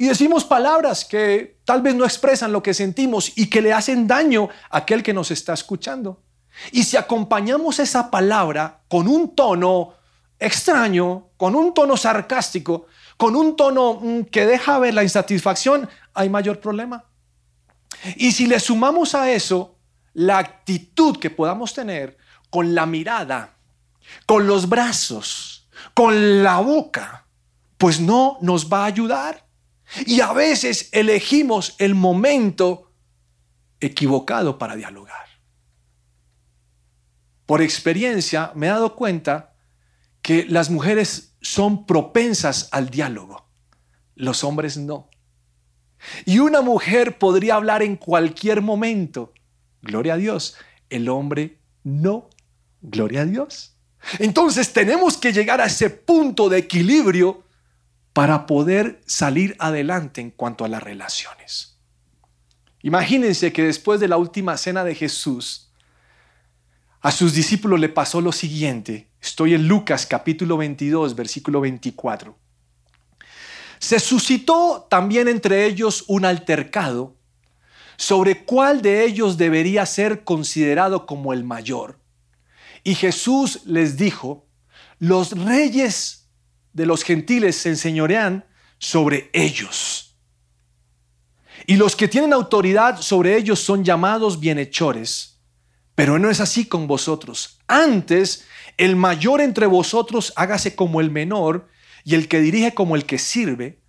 Y 0.00 0.06
decimos 0.06 0.44
palabras 0.44 1.04
que 1.04 1.58
tal 1.64 1.82
vez 1.82 1.96
no 1.96 2.04
expresan 2.04 2.52
lo 2.52 2.62
que 2.62 2.72
sentimos 2.72 3.32
y 3.36 3.50
que 3.50 3.60
le 3.60 3.72
hacen 3.72 4.06
daño 4.06 4.48
a 4.70 4.78
aquel 4.78 5.02
que 5.02 5.12
nos 5.12 5.32
está 5.32 5.54
escuchando. 5.54 6.22
Y 6.70 6.84
si 6.84 6.96
acompañamos 6.96 7.80
esa 7.80 8.08
palabra 8.10 8.82
con 8.88 9.08
un 9.08 9.34
tono 9.34 9.94
extraño, 10.38 11.30
con 11.36 11.56
un 11.56 11.74
tono 11.74 11.96
sarcástico, 11.96 12.86
con 13.18 13.36
un 13.36 13.56
tono 13.56 14.00
mm, 14.00 14.22
que 14.30 14.46
deja 14.46 14.78
ver 14.78 14.94
la 14.94 15.02
insatisfacción, 15.02 15.90
hay 16.14 16.30
mayor 16.30 16.60
problema. 16.60 17.04
Y 18.16 18.32
si 18.32 18.46
le 18.46 18.60
sumamos 18.60 19.14
a 19.14 19.30
eso 19.30 19.76
la 20.14 20.38
actitud 20.38 21.18
que 21.18 21.28
podamos 21.28 21.74
tener 21.74 22.16
con 22.48 22.74
la 22.74 22.86
mirada, 22.86 23.56
con 24.24 24.46
los 24.46 24.68
brazos, 24.68 25.68
con 25.94 26.42
la 26.42 26.60
boca, 26.60 27.26
pues 27.76 28.00
no 28.00 28.38
nos 28.40 28.72
va 28.72 28.84
a 28.84 28.86
ayudar. 28.86 29.46
Y 30.06 30.20
a 30.20 30.32
veces 30.32 30.88
elegimos 30.92 31.74
el 31.78 31.94
momento 31.94 32.92
equivocado 33.80 34.58
para 34.58 34.76
dialogar. 34.76 35.26
Por 37.46 37.62
experiencia 37.62 38.52
me 38.54 38.66
he 38.66 38.70
dado 38.70 38.94
cuenta 38.94 39.54
que 40.22 40.44
las 40.44 40.70
mujeres 40.70 41.27
son 41.40 41.86
propensas 41.86 42.68
al 42.72 42.90
diálogo, 42.90 43.46
los 44.14 44.44
hombres 44.44 44.76
no. 44.76 45.08
Y 46.24 46.38
una 46.38 46.60
mujer 46.60 47.18
podría 47.18 47.56
hablar 47.56 47.82
en 47.82 47.96
cualquier 47.96 48.62
momento, 48.62 49.32
gloria 49.82 50.14
a 50.14 50.16
Dios, 50.16 50.56
el 50.90 51.08
hombre 51.08 51.58
no, 51.82 52.30
gloria 52.80 53.22
a 53.22 53.26
Dios. 53.26 53.74
Entonces 54.18 54.72
tenemos 54.72 55.16
que 55.16 55.32
llegar 55.32 55.60
a 55.60 55.66
ese 55.66 55.90
punto 55.90 56.48
de 56.48 56.58
equilibrio 56.58 57.42
para 58.12 58.46
poder 58.46 59.00
salir 59.06 59.56
adelante 59.58 60.20
en 60.20 60.30
cuanto 60.30 60.64
a 60.64 60.68
las 60.68 60.82
relaciones. 60.82 61.78
Imagínense 62.82 63.52
que 63.52 63.64
después 63.64 64.00
de 64.00 64.08
la 64.08 64.16
última 64.16 64.56
cena 64.56 64.84
de 64.84 64.94
Jesús, 64.94 65.72
a 67.00 67.10
sus 67.10 67.34
discípulos 67.34 67.78
le 67.78 67.88
pasó 67.88 68.20
lo 68.20 68.32
siguiente. 68.32 69.07
Estoy 69.20 69.54
en 69.54 69.66
Lucas 69.66 70.06
capítulo 70.06 70.56
22, 70.56 71.14
versículo 71.14 71.60
24. 71.60 72.36
Se 73.78 74.00
suscitó 74.00 74.86
también 74.88 75.28
entre 75.28 75.66
ellos 75.66 76.04
un 76.08 76.24
altercado 76.24 77.16
sobre 77.96 78.44
cuál 78.44 78.80
de 78.80 79.04
ellos 79.04 79.36
debería 79.36 79.84
ser 79.86 80.24
considerado 80.24 81.06
como 81.06 81.32
el 81.32 81.44
mayor. 81.44 81.98
Y 82.84 82.94
Jesús 82.94 83.62
les 83.66 83.96
dijo, 83.96 84.46
los 84.98 85.32
reyes 85.32 86.28
de 86.72 86.86
los 86.86 87.02
gentiles 87.02 87.56
se 87.56 87.70
enseñorean 87.70 88.44
sobre 88.78 89.30
ellos. 89.32 90.16
Y 91.66 91.76
los 91.76 91.96
que 91.96 92.08
tienen 92.08 92.32
autoridad 92.32 93.00
sobre 93.00 93.36
ellos 93.36 93.58
son 93.58 93.84
llamados 93.84 94.38
bienhechores. 94.38 95.40
Pero 95.94 96.18
no 96.20 96.30
es 96.30 96.40
así 96.40 96.66
con 96.66 96.86
vosotros. 96.86 97.58
Antes, 97.66 98.44
el 98.78 98.96
mayor 98.96 99.40
entre 99.40 99.66
vosotros 99.66 100.32
hágase 100.36 100.74
como 100.74 101.00
el 101.00 101.10
menor 101.10 101.68
y 102.04 102.14
el 102.14 102.28
que 102.28 102.40
dirige 102.40 102.74
como 102.74 102.96
el 102.96 103.04
que 103.04 103.18
sirve. 103.18 103.80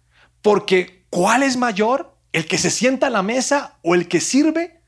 Porque 0.42 1.06
¿cuál 1.10 1.44
es 1.44 1.56
mayor? 1.56 2.18
¿El 2.34 2.46
que 2.46 2.58
se 2.58 2.72
sienta 2.72 3.08
a 3.08 3.12
la 3.12 3.24
mesa 3.24 3.78
o 3.84 3.96
el 3.96 4.08
que 4.08 4.20
sirve? 4.20 4.82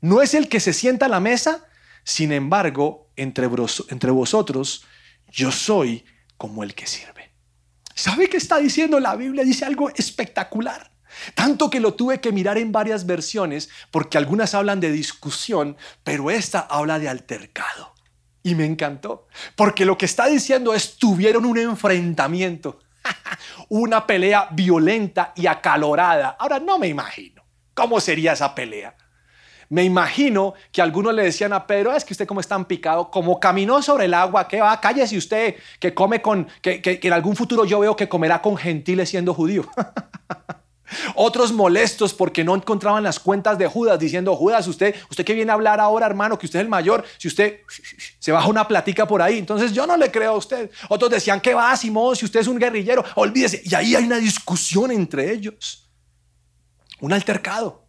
No 0.00 0.20
es 0.20 0.34
el 0.34 0.48
que 0.48 0.60
se 0.60 0.72
sienta 0.72 1.06
a 1.06 1.08
la 1.08 1.20
mesa. 1.20 1.64
Sin 2.04 2.32
embargo, 2.32 3.10
entre, 3.16 3.48
entre 3.88 4.10
vosotros, 4.10 4.84
yo 5.30 5.52
soy 5.52 6.04
como 6.36 6.64
el 6.64 6.74
que 6.74 6.86
sirve. 6.86 7.30
¿Sabe 7.94 8.28
qué 8.28 8.36
está 8.36 8.58
diciendo 8.58 8.98
la 8.98 9.14
Biblia? 9.14 9.44
Dice 9.44 9.64
algo 9.64 9.88
espectacular. 9.90 10.90
Tanto 11.34 11.70
que 11.70 11.78
lo 11.78 11.94
tuve 11.94 12.20
que 12.20 12.32
mirar 12.32 12.58
en 12.58 12.72
varias 12.72 13.06
versiones 13.06 13.68
porque 13.92 14.18
algunas 14.18 14.54
hablan 14.54 14.80
de 14.80 14.90
discusión, 14.90 15.76
pero 16.02 16.30
esta 16.30 16.60
habla 16.60 16.98
de 16.98 17.08
altercado. 17.08 17.92
Y 18.42 18.54
me 18.54 18.64
encantó, 18.64 19.28
porque 19.54 19.84
lo 19.84 19.96
que 19.96 20.06
está 20.06 20.26
diciendo 20.26 20.74
es 20.74 20.96
tuvieron 20.96 21.44
un 21.44 21.58
enfrentamiento. 21.58 22.80
Una 23.68 24.06
pelea 24.06 24.48
violenta 24.50 25.32
y 25.36 25.46
acalorada. 25.46 26.36
Ahora 26.38 26.58
no 26.58 26.78
me 26.78 26.88
imagino 26.88 27.42
cómo 27.74 28.00
sería 28.00 28.32
esa 28.32 28.54
pelea. 28.54 28.96
Me 29.68 29.84
imagino 29.84 30.52
que 30.70 30.82
algunos 30.82 31.14
le 31.14 31.22
decían 31.22 31.54
a 31.54 31.66
Pedro, 31.66 31.96
es 31.96 32.04
que 32.04 32.12
usted 32.12 32.26
como 32.26 32.40
es 32.40 32.46
tan 32.46 32.66
picado, 32.66 33.10
como 33.10 33.40
caminó 33.40 33.80
sobre 33.80 34.04
el 34.04 34.12
agua, 34.12 34.46
que 34.46 34.60
va, 34.60 34.78
cállese 34.78 35.16
usted, 35.16 35.56
que 35.80 35.94
come 35.94 36.20
con, 36.20 36.46
que, 36.60 36.82
que 36.82 37.00
en 37.02 37.12
algún 37.12 37.34
futuro 37.34 37.64
yo 37.64 37.80
veo 37.80 37.96
que 37.96 38.06
comerá 38.06 38.42
con 38.42 38.56
gentiles 38.58 39.08
siendo 39.08 39.32
judío. 39.32 39.64
Otros 41.14 41.52
molestos 41.52 42.14
porque 42.14 42.44
no 42.44 42.54
encontraban 42.54 43.02
las 43.02 43.18
cuentas 43.18 43.58
de 43.58 43.66
Judas, 43.66 43.98
diciendo, 43.98 44.36
Judas, 44.36 44.66
usted, 44.66 44.94
usted 45.10 45.24
que 45.24 45.34
viene 45.34 45.50
a 45.50 45.54
hablar 45.54 45.80
ahora, 45.80 46.06
hermano, 46.06 46.38
que 46.38 46.46
usted 46.46 46.60
es 46.60 46.64
el 46.64 46.68
mayor, 46.68 47.04
si 47.18 47.28
usted 47.28 47.60
se 48.18 48.32
baja 48.32 48.48
una 48.48 48.66
platica 48.66 49.06
por 49.06 49.22
ahí, 49.22 49.38
entonces 49.38 49.72
yo 49.72 49.86
no 49.86 49.96
le 49.96 50.10
creo 50.10 50.32
a 50.32 50.36
usted. 50.36 50.70
Otros 50.88 51.10
decían, 51.10 51.40
¿qué 51.40 51.54
va, 51.54 51.76
Simón? 51.76 52.16
Si 52.16 52.24
usted 52.24 52.40
es 52.40 52.46
un 52.46 52.58
guerrillero, 52.58 53.04
olvídese. 53.14 53.62
Y 53.64 53.74
ahí 53.74 53.94
hay 53.94 54.04
una 54.04 54.18
discusión 54.18 54.90
entre 54.90 55.32
ellos. 55.32 55.88
Un 57.00 57.12
altercado, 57.12 57.84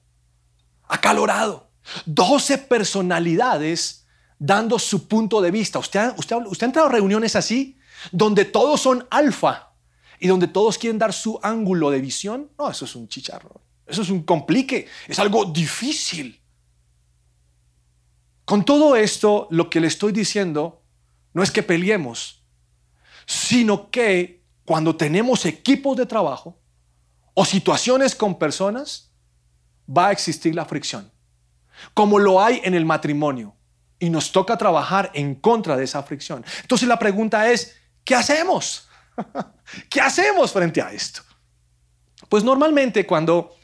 acalorado. 0.88 1.70
Doce 2.06 2.58
personalidades 2.58 4.06
dando 4.40 4.80
su 4.80 5.08
punto 5.08 5.42
de 5.42 5.52
vista. 5.52 5.80
¿Usted, 5.80 6.14
usted, 6.18 6.38
usted 6.46 6.64
ha 6.64 6.68
entrado 6.68 6.88
a 6.88 6.92
reuniones 6.92 7.36
así, 7.36 7.78
donde 8.12 8.46
todos 8.46 8.82
son 8.82 9.06
alfa 9.10 9.73
y 10.20 10.28
donde 10.28 10.48
todos 10.48 10.78
quieren 10.78 11.00
dar 11.00 11.14
su 11.14 11.40
ángulo 11.42 11.90
de 11.90 12.02
visión, 12.02 12.50
no, 12.58 12.70
eso 12.70 12.86
es 12.86 12.96
un 12.96 13.08
chicharro. 13.08 13.62
Eso 13.86 14.02
es 14.02 14.10
un 14.10 14.24
complique, 14.24 14.88
es 15.08 15.20
algo 15.20 15.46
difícil. 15.46 16.40
Con 18.46 18.64
todo 18.64 18.96
esto, 18.96 19.48
lo 19.52 19.70
que 19.70 19.80
le 19.80 19.88
estoy 19.88 20.12
diciendo 20.12 20.82
no 21.34 21.44
es 21.44 21.52
que 21.52 21.64
peleemos, 21.64 22.44
sino 23.26 23.90
que 23.90 24.44
cuando 24.66 24.96
tenemos 24.96 25.46
equipos 25.46 25.98
de 25.98 26.06
trabajo 26.06 26.60
o 27.34 27.46
situaciones 27.46 28.16
con 28.16 28.38
personas, 28.38 29.12
va 29.86 30.08
a 30.08 30.12
existir 30.12 30.56
la 30.56 30.66
fricción, 30.66 31.12
como 31.94 32.20
lo 32.20 32.42
hay 32.42 32.62
en 32.64 32.74
el 32.74 32.86
matrimonio. 32.86 33.56
Y 34.00 34.10
nos 34.10 34.34
toca 34.34 34.58
trabajar 34.58 35.12
en 35.14 35.36
contra 35.36 35.78
de 35.78 35.86
esa 35.86 36.04
fricción. 36.04 36.44
Entonces 36.62 36.90
la 36.90 37.00
pregunta 37.00 37.50
es, 37.50 37.78
¿qué 38.04 38.16
hacemos? 38.16 38.90
¿Qué 39.90 40.02
hacemos 40.02 40.52
frente 40.52 40.82
a 40.82 40.92
esto? 40.92 41.22
Pues 42.30 42.44
normalmente 42.44 43.06
cuando 43.06 43.56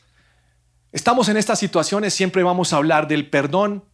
estamos 0.91 1.29
en 1.29 1.37
estas 1.37 1.59
situaciones 1.59 2.13
siempre 2.13 2.43
vamos 2.43 2.73
a 2.73 2.77
hablar 2.77 3.07
del 3.07 3.29
perdón, 3.29 3.85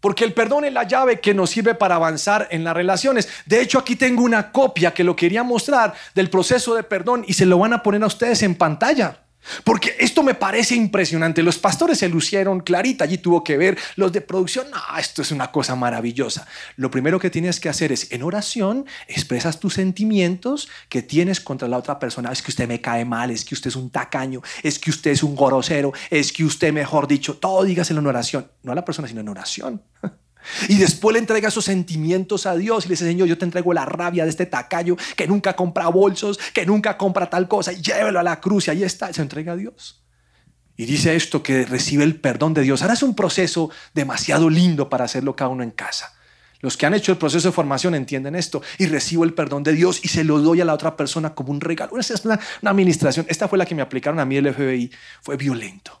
porque 0.00 0.24
el 0.24 0.32
perdón 0.32 0.64
es 0.64 0.72
la 0.72 0.84
llave 0.84 1.20
que 1.20 1.34
nos 1.34 1.50
sirve 1.50 1.74
para 1.74 1.96
avanzar 1.96 2.46
en 2.50 2.62
las 2.62 2.74
relaciones. 2.74 3.28
De 3.46 3.60
hecho, 3.60 3.78
aquí 3.78 3.96
tengo 3.96 4.22
una 4.22 4.52
copia 4.52 4.94
que 4.94 5.02
lo 5.02 5.16
quería 5.16 5.42
mostrar 5.42 5.94
del 6.14 6.30
proceso 6.30 6.74
de 6.74 6.84
perdón 6.84 7.24
y 7.26 7.32
se 7.32 7.46
lo 7.46 7.58
van 7.58 7.72
a 7.72 7.82
poner 7.82 8.02
a 8.02 8.06
ustedes 8.06 8.42
en 8.42 8.54
pantalla. 8.54 9.24
Porque 9.64 9.96
esto 9.98 10.22
me 10.22 10.34
parece 10.34 10.74
impresionante. 10.74 11.42
Los 11.42 11.58
pastores 11.58 11.98
se 11.98 12.08
lucieron 12.08 12.60
clarita, 12.60 13.04
allí 13.04 13.18
tuvo 13.18 13.44
que 13.44 13.56
ver 13.56 13.78
los 13.96 14.12
de 14.12 14.20
producción. 14.20 14.66
No, 14.70 14.98
esto 14.98 15.22
es 15.22 15.30
una 15.30 15.50
cosa 15.50 15.74
maravillosa. 15.74 16.46
Lo 16.76 16.90
primero 16.90 17.18
que 17.18 17.30
tienes 17.30 17.60
que 17.60 17.68
hacer 17.68 17.92
es 17.92 18.12
en 18.12 18.22
oración 18.22 18.86
expresas 19.06 19.60
tus 19.60 19.74
sentimientos 19.74 20.68
que 20.88 21.02
tienes 21.02 21.40
contra 21.40 21.68
la 21.68 21.78
otra 21.78 21.98
persona. 21.98 22.32
Es 22.32 22.42
que 22.42 22.50
usted 22.50 22.68
me 22.68 22.80
cae 22.80 23.04
mal, 23.04 23.30
es 23.30 23.44
que 23.44 23.54
usted 23.54 23.68
es 23.68 23.76
un 23.76 23.90
tacaño, 23.90 24.42
es 24.62 24.78
que 24.78 24.90
usted 24.90 25.10
es 25.10 25.22
un 25.22 25.34
grosero, 25.34 25.92
es 26.10 26.32
que 26.32 26.44
usted, 26.44 26.72
mejor 26.72 27.08
dicho, 27.08 27.36
todo 27.36 27.64
dígaselo 27.64 28.00
en 28.00 28.06
oración. 28.06 28.50
No 28.62 28.72
a 28.72 28.74
la 28.74 28.84
persona, 28.84 29.08
sino 29.08 29.20
en 29.20 29.28
oración. 29.28 29.82
Y 30.68 30.76
después 30.76 31.14
le 31.14 31.20
entrega 31.20 31.48
esos 31.48 31.64
sentimientos 31.64 32.46
a 32.46 32.56
Dios 32.56 32.84
y 32.84 32.88
le 32.88 32.92
dice, 32.92 33.04
Señor, 33.04 33.28
yo 33.28 33.38
te 33.38 33.44
entrego 33.44 33.72
la 33.72 33.84
rabia 33.84 34.24
de 34.24 34.30
este 34.30 34.46
tacayo 34.46 34.96
que 35.16 35.26
nunca 35.26 35.54
compra 35.54 35.88
bolsos, 35.88 36.38
que 36.52 36.66
nunca 36.66 36.96
compra 36.96 37.30
tal 37.30 37.48
cosa, 37.48 37.72
y 37.72 37.80
llévelo 37.80 38.18
a 38.18 38.22
la 38.22 38.40
cruz 38.40 38.68
y 38.68 38.70
ahí 38.70 38.84
está, 38.84 39.12
se 39.12 39.22
entrega 39.22 39.52
a 39.52 39.56
Dios. 39.56 40.02
Y 40.76 40.86
dice 40.86 41.16
esto, 41.16 41.42
que 41.42 41.64
recibe 41.64 42.04
el 42.04 42.20
perdón 42.20 42.54
de 42.54 42.62
Dios. 42.62 42.82
Ahora 42.82 42.94
es 42.94 43.02
un 43.02 43.16
proceso 43.16 43.70
demasiado 43.94 44.48
lindo 44.48 44.88
para 44.88 45.04
hacerlo 45.04 45.34
cada 45.34 45.50
uno 45.50 45.64
en 45.64 45.72
casa. 45.72 46.14
Los 46.60 46.76
que 46.76 46.86
han 46.86 46.94
hecho 46.94 47.12
el 47.12 47.18
proceso 47.18 47.48
de 47.48 47.52
formación 47.52 47.94
entienden 47.94 48.34
esto 48.34 48.62
y 48.78 48.86
recibo 48.86 49.24
el 49.24 49.34
perdón 49.34 49.62
de 49.62 49.72
Dios 49.72 50.00
y 50.04 50.08
se 50.08 50.24
lo 50.24 50.40
doy 50.40 50.60
a 50.60 50.64
la 50.64 50.74
otra 50.74 50.96
persona 50.96 51.34
como 51.34 51.50
un 51.50 51.60
regalo. 51.60 51.98
Esa 51.98 52.14
es 52.14 52.24
una, 52.24 52.38
una 52.62 52.70
administración. 52.70 53.26
Esta 53.28 53.48
fue 53.48 53.58
la 53.58 53.66
que 53.66 53.74
me 53.74 53.82
aplicaron 53.82 54.18
a 54.20 54.24
mí 54.24 54.36
el 54.36 54.52
FBI. 54.52 54.90
Fue 55.22 55.36
violento. 55.36 56.00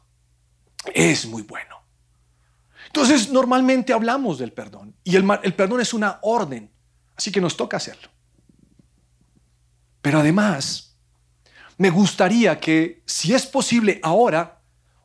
Es 0.94 1.26
muy 1.26 1.42
bueno. 1.42 1.77
Entonces, 2.88 3.30
normalmente 3.30 3.92
hablamos 3.92 4.38
del 4.38 4.52
perdón 4.52 4.94
y 5.04 5.16
el, 5.16 5.54
perdón 5.54 5.80
es 5.80 5.92
una 5.92 6.18
orden, 6.22 6.70
así 7.16 7.30
que 7.30 7.40
nos 7.40 7.56
toca 7.56 7.76
hacerlo. 7.76 8.08
Pero 10.00 10.20
además, 10.20 10.96
me 11.76 11.90
gustaría 11.90 12.58
que, 12.58 13.02
si 13.04 13.34
es 13.34 13.46
posible 13.46 14.00
ahora, 14.02 14.62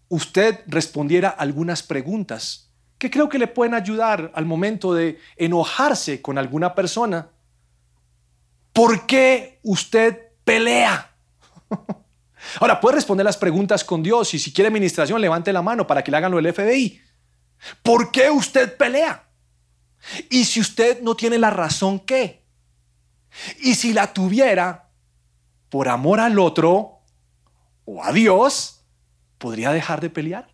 usted 0.08 0.62
respondiera 0.68 1.30
algunas 1.30 1.84
preguntas 1.84 2.72
que 2.98 3.12
creo 3.12 3.28
que 3.28 3.38
le 3.38 3.48
pueden 3.48 3.74
ayudar 3.74 4.32
al 4.34 4.46
momento 4.46 4.94
de 4.94 5.20
enojarse 5.36 6.22
con 6.22 6.38
alguna 6.38 6.74
persona. 6.74 7.28
¿Por 8.72 9.06
qué 9.06 9.60
usted 9.62 10.30
pelea? 10.46 11.12
Ahora, 12.60 12.80
puede 12.80 12.96
responder 12.96 13.26
las 13.26 13.38
preguntas 13.38 13.84
con 13.84 14.04
Dios 14.04 14.34
y 14.34 14.40
si 14.40 14.54
quiere 14.54 14.70
administración, 14.70 15.20
levante 15.20 15.52
la 15.52 15.62
mano 15.62 15.86
para 15.86 16.04
que 16.04 16.12
le 16.12 16.18
hagan 16.18 16.32
lo 16.32 16.38
del 16.42 16.54
FBI. 16.54 17.03
¿Por 17.82 18.12
qué 18.12 18.30
usted 18.30 18.76
pelea? 18.78 19.24
Y 20.30 20.46
si 20.46 20.60
usted 20.60 21.02
no 21.02 21.16
tiene 21.16 21.38
la 21.38 21.50
razón, 21.50 22.00
¿qué? 22.00 22.44
Y 23.60 23.76
si 23.76 23.94
la 23.94 24.14
tuviera, 24.14 24.90
por 25.70 25.90
amor 25.90 26.20
al 26.20 26.38
otro 26.40 27.02
o 27.86 28.04
a 28.04 28.12
Dios, 28.12 28.84
podría 29.38 29.72
dejar 29.72 30.02
de 30.02 30.10
pelear. 30.10 30.54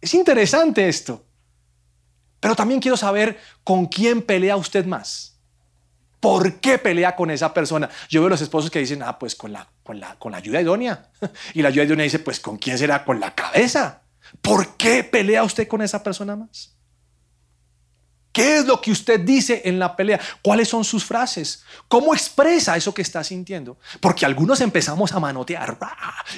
Es 0.00 0.14
interesante 0.14 0.88
esto. 0.88 1.24
Pero 2.40 2.54
también 2.54 2.80
quiero 2.80 2.96
saber 2.96 3.38
con 3.64 3.86
quién 3.86 4.20
pelea 4.22 4.56
usted 4.56 4.84
más. 4.84 5.40
¿Por 6.20 6.60
qué 6.60 6.78
pelea 6.78 7.16
con 7.16 7.30
esa 7.30 7.52
persona? 7.52 7.88
Yo 8.08 8.20
veo 8.20 8.30
los 8.30 8.40
esposos 8.40 8.70
que 8.70 8.78
dicen, 8.78 9.02
ah, 9.02 9.18
pues 9.18 9.34
con 9.34 9.52
la, 9.52 9.68
con 9.82 10.00
la, 10.00 10.18
con 10.18 10.32
la 10.32 10.38
ayuda 10.38 10.60
idónea. 10.60 11.10
Y 11.54 11.62
la 11.62 11.68
ayuda 11.68 11.84
idónea 11.84 12.04
dice, 12.04 12.18
pues 12.18 12.40
¿con 12.40 12.56
quién 12.56 12.78
será? 12.78 13.04
Con 13.04 13.20
la 13.20 13.34
cabeza. 13.34 14.03
¿Por 14.40 14.76
qué 14.76 15.04
pelea 15.04 15.42
usted 15.44 15.66
con 15.68 15.82
esa 15.82 16.02
persona 16.02 16.36
más? 16.36 16.74
¿Qué 18.34 18.56
es 18.56 18.66
lo 18.66 18.80
que 18.80 18.90
usted 18.90 19.20
dice 19.20 19.62
en 19.64 19.78
la 19.78 19.94
pelea? 19.94 20.18
¿Cuáles 20.42 20.68
son 20.68 20.82
sus 20.82 21.04
frases? 21.04 21.62
¿Cómo 21.86 22.12
expresa 22.12 22.76
eso 22.76 22.92
que 22.92 23.02
está 23.02 23.22
sintiendo? 23.22 23.78
Porque 24.00 24.26
algunos 24.26 24.60
empezamos 24.60 25.12
a 25.12 25.20
manotear, 25.20 25.78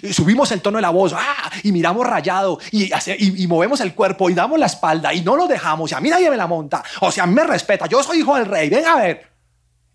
y 0.02 0.12
subimos 0.12 0.52
el 0.52 0.60
tono 0.60 0.76
de 0.76 0.82
la 0.82 0.90
voz, 0.90 1.14
y 1.62 1.72
miramos 1.72 2.06
rayado, 2.06 2.58
y, 2.70 2.90
y, 3.18 3.46
movemos 3.46 3.80
el 3.80 3.94
cuerpo, 3.94 4.28
y 4.28 4.34
damos 4.34 4.58
la 4.58 4.66
espalda, 4.66 5.14
y 5.14 5.22
no 5.22 5.36
lo 5.36 5.48
dejamos, 5.48 5.90
y 5.90 5.94
a 5.94 6.00
mí 6.00 6.10
nadie 6.10 6.28
me 6.28 6.36
la 6.36 6.46
monta, 6.46 6.84
o 7.00 7.10
sea, 7.10 7.24
me 7.24 7.44
respeta, 7.44 7.86
yo 7.86 8.02
soy 8.02 8.18
hijo 8.18 8.36
del 8.36 8.44
rey, 8.44 8.68
ven 8.68 8.84
a 8.84 8.96
ver. 8.96 9.32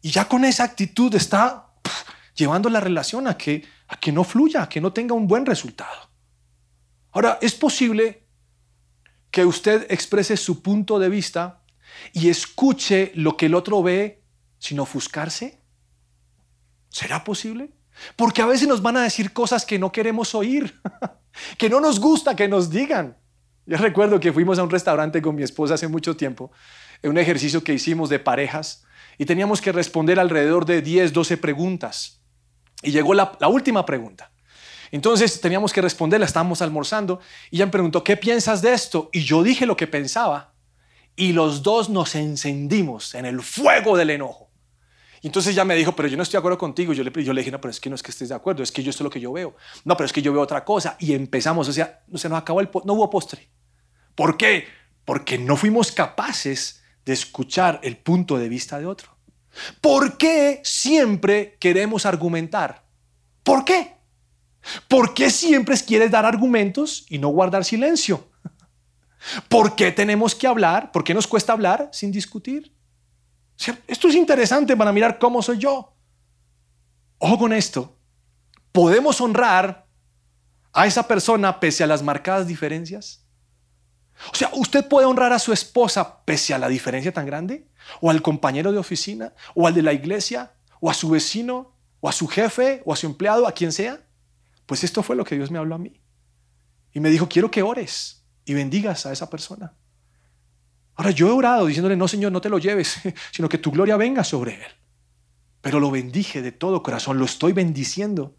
Y 0.02 0.10
ya 0.10 0.26
con 0.28 0.44
esa 0.44 0.64
actitud 0.64 1.14
está 1.14 1.68
llevando 2.34 2.68
la 2.68 2.80
relación 2.80 3.28
a 3.28 3.38
que, 3.38 3.64
a 3.88 3.96
que 3.98 4.12
no 4.12 4.24
fluya, 4.24 4.64
a 4.64 4.70
que 4.70 4.82
no 4.82 4.92
tenga 4.92 5.14
un 5.14 5.28
buen 5.28 5.46
resultado. 5.46 6.11
Ahora, 7.12 7.38
es 7.42 7.54
posible 7.54 8.24
que 9.32 9.46
usted 9.46 9.88
exprese 9.90 10.38
su 10.38 10.62
punto 10.62 11.00
de 11.00 11.10
vista 11.10 11.62
y 12.14 12.30
escuche 12.30 13.12
lo 13.16 13.38
que 13.38 13.48
el 13.48 13.56
otro 13.56 13.82
ve 13.82 14.24
sin 14.60 14.80
ofuscarse? 14.80 15.60
¿Será 16.90 17.24
posible? 17.24 17.72
Porque 18.16 18.42
a 18.42 18.46
veces 18.46 18.68
nos 18.68 18.82
van 18.82 18.98
a 18.98 19.04
decir 19.04 19.34
cosas 19.34 19.66
que 19.66 19.80
no 19.80 19.92
queremos 19.92 20.36
oír, 20.36 20.80
que 21.58 21.70
no 21.70 21.80
nos 21.80 22.00
gusta 22.00 22.36
que 22.36 22.48
nos 22.48 22.70
digan. 22.70 23.18
Yo 23.66 23.78
recuerdo 23.78 24.20
que 24.20 24.34
fuimos 24.34 24.60
a 24.60 24.64
un 24.64 24.70
restaurante 24.70 25.22
con 25.22 25.36
mi 25.36 25.44
esposa 25.44 25.76
hace 25.76 25.88
mucho 25.88 26.16
tiempo, 26.16 26.52
en 27.02 27.12
un 27.12 27.18
ejercicio 27.18 27.64
que 27.64 27.74
hicimos 27.74 28.10
de 28.10 28.20
parejas, 28.20 28.86
y 29.18 29.26
teníamos 29.26 29.62
que 29.62 29.72
responder 29.72 30.20
alrededor 30.20 30.66
de 30.66 30.82
10, 30.82 31.14
12 31.14 31.38
preguntas. 31.38 32.22
Y 32.82 32.92
llegó 32.92 33.14
la, 33.14 33.38
la 33.40 33.48
última 33.48 33.86
pregunta. 33.86 34.31
Entonces 34.92 35.40
teníamos 35.40 35.72
que 35.72 35.82
responderla, 35.82 36.26
estábamos 36.26 36.62
almorzando, 36.62 37.20
y 37.50 37.58
ella 37.58 37.66
me 37.66 37.72
preguntó, 37.72 38.04
¿qué 38.04 38.18
piensas 38.18 38.62
de 38.62 38.74
esto? 38.74 39.10
Y 39.14 39.24
yo 39.24 39.42
dije 39.42 39.66
lo 39.66 39.78
que 39.78 39.88
pensaba, 39.88 40.54
y 41.16 41.34
los 41.34 41.64
dos 41.64 41.90
nos 41.90 42.16
encendimos 42.16 43.16
en 43.16 43.26
el 43.26 43.42
fuego 43.42 43.98
del 43.98 44.10
enojo. 44.10 44.50
Entonces 45.24 45.54
ya 45.54 45.64
me 45.66 45.76
dijo, 45.76 45.96
pero 45.96 46.08
yo 46.08 46.18
no 46.18 46.24
estoy 46.24 46.38
de 46.38 46.40
acuerdo 46.40 46.58
contigo. 46.58 46.94
Yo 46.94 47.04
le, 47.04 47.24
yo 47.24 47.34
le 47.34 47.42
dije, 47.42 47.52
no, 47.52 47.62
pero 47.62 47.70
es 47.70 47.80
que 47.80 47.90
no 47.90 47.96
es 47.96 48.02
que 48.02 48.10
estés 48.10 48.30
de 48.30 48.36
acuerdo, 48.36 48.64
es 48.64 48.72
que 48.72 48.82
yo 48.82 48.90
esto 48.90 49.04
es 49.04 49.06
lo 49.06 49.10
que 49.12 49.20
yo 49.20 49.32
veo. 49.32 49.56
No, 49.86 49.96
pero 49.96 50.06
es 50.06 50.14
que 50.14 50.22
yo 50.22 50.34
veo 50.34 50.42
otra 50.42 50.66
cosa. 50.66 50.96
Y 51.00 51.14
empezamos, 51.14 51.68
o 51.68 51.74
sea, 51.74 52.04
se 52.16 52.28
nos 52.28 52.40
acabó 52.40 52.60
el, 52.60 52.70
no 52.86 52.94
hubo 52.94 53.10
postre. 53.10 53.48
¿Por 54.16 54.36
qué? 54.36 54.66
Porque 55.06 55.38
no 55.38 55.58
fuimos 55.58 55.92
capaces 55.92 56.82
de 57.06 57.14
escuchar 57.14 57.80
el 57.84 57.98
punto 57.98 58.38
de 58.38 58.50
vista 58.50 58.80
de 58.80 58.88
otro. 58.88 59.16
¿Por 59.80 60.18
qué 60.18 60.62
siempre 60.64 61.56
queremos 61.60 62.06
argumentar? 62.06 62.84
¿Por 63.44 63.64
qué? 63.64 64.01
¿Por 64.88 65.14
qué 65.14 65.30
siempre 65.30 65.76
quieres 65.78 66.12
dar 66.12 66.26
argumentos 66.26 67.06
y 67.10 67.18
no 67.18 67.30
guardar 67.30 67.66
silencio? 67.66 68.30
¿Por 69.50 69.76
qué 69.76 69.92
tenemos 69.92 70.36
que 70.36 70.48
hablar? 70.48 70.92
¿Por 70.92 71.04
qué 71.04 71.14
nos 71.14 71.28
cuesta 71.28 71.54
hablar 71.54 71.90
sin 71.92 72.12
discutir? 72.12 72.76
Esto 73.88 74.08
es 74.08 74.16
interesante 74.16 74.76
para 74.76 74.92
mirar 74.92 75.20
cómo 75.20 75.42
soy 75.42 75.60
yo. 75.60 75.96
Ojo 77.20 77.38
con 77.38 77.54
esto. 77.54 77.98
¿Podemos 78.72 79.22
honrar 79.22 79.88
a 80.74 80.88
esa 80.88 81.08
persona 81.08 81.60
pese 81.60 81.84
a 81.84 81.88
las 81.88 82.02
marcadas 82.02 82.48
diferencias? 82.48 83.26
O 84.32 84.36
sea, 84.36 84.50
¿usted 84.54 84.88
puede 84.88 85.06
honrar 85.06 85.34
a 85.34 85.40
su 85.40 85.54
esposa 85.54 86.24
pese 86.26 86.54
a 86.54 86.58
la 86.58 86.68
diferencia 86.68 87.12
tan 87.12 87.26
grande? 87.26 87.68
¿O 88.00 88.10
al 88.10 88.22
compañero 88.22 88.72
de 88.72 88.78
oficina? 88.78 89.34
¿O 89.54 89.68
al 89.68 89.74
de 89.74 89.82
la 89.82 89.94
iglesia? 89.94 90.54
¿O 90.80 90.90
a 90.90 90.94
su 90.94 91.10
vecino? 91.10 91.76
¿O 92.00 92.10
a 92.10 92.12
su 92.12 92.28
jefe? 92.28 92.82
¿O 92.86 92.94
a 92.94 92.96
su 92.96 93.08
empleado? 93.08 93.48
¿A 93.48 93.52
quien 93.52 93.72
sea? 93.72 94.02
Pues 94.72 94.86
esto 94.86 95.04
fue 95.04 95.18
lo 95.18 95.26
que 95.26 95.36
Dios 95.36 95.52
me 95.52 95.58
habló 95.58 95.76
a 95.76 95.78
mí. 95.78 96.00
Y 96.94 97.02
me 97.02 97.10
dijo, 97.10 97.28
quiero 97.28 97.52
que 97.52 97.62
ores 97.62 98.24
y 98.46 98.54
bendigas 98.54 99.06
a 99.06 99.12
esa 99.12 99.30
persona. 99.30 99.74
Ahora 100.96 101.12
yo 101.12 101.28
he 101.28 101.32
orado 101.32 101.66
diciéndole, 101.66 101.98
no 101.98 102.08
Señor, 102.08 102.32
no 102.32 102.40
te 102.40 102.48
lo 102.48 102.58
lleves, 102.58 103.02
sino 103.34 103.50
que 103.50 103.58
tu 103.58 103.70
gloria 103.70 103.98
venga 103.98 104.24
sobre 104.24 104.54
él. 104.54 104.72
Pero 105.60 105.82
lo 105.82 105.92
bendije 105.92 106.42
de 106.42 106.54
todo 106.54 106.84
corazón, 106.84 107.20
lo 107.20 107.26
estoy 107.26 107.52
bendiciendo. 107.52 108.38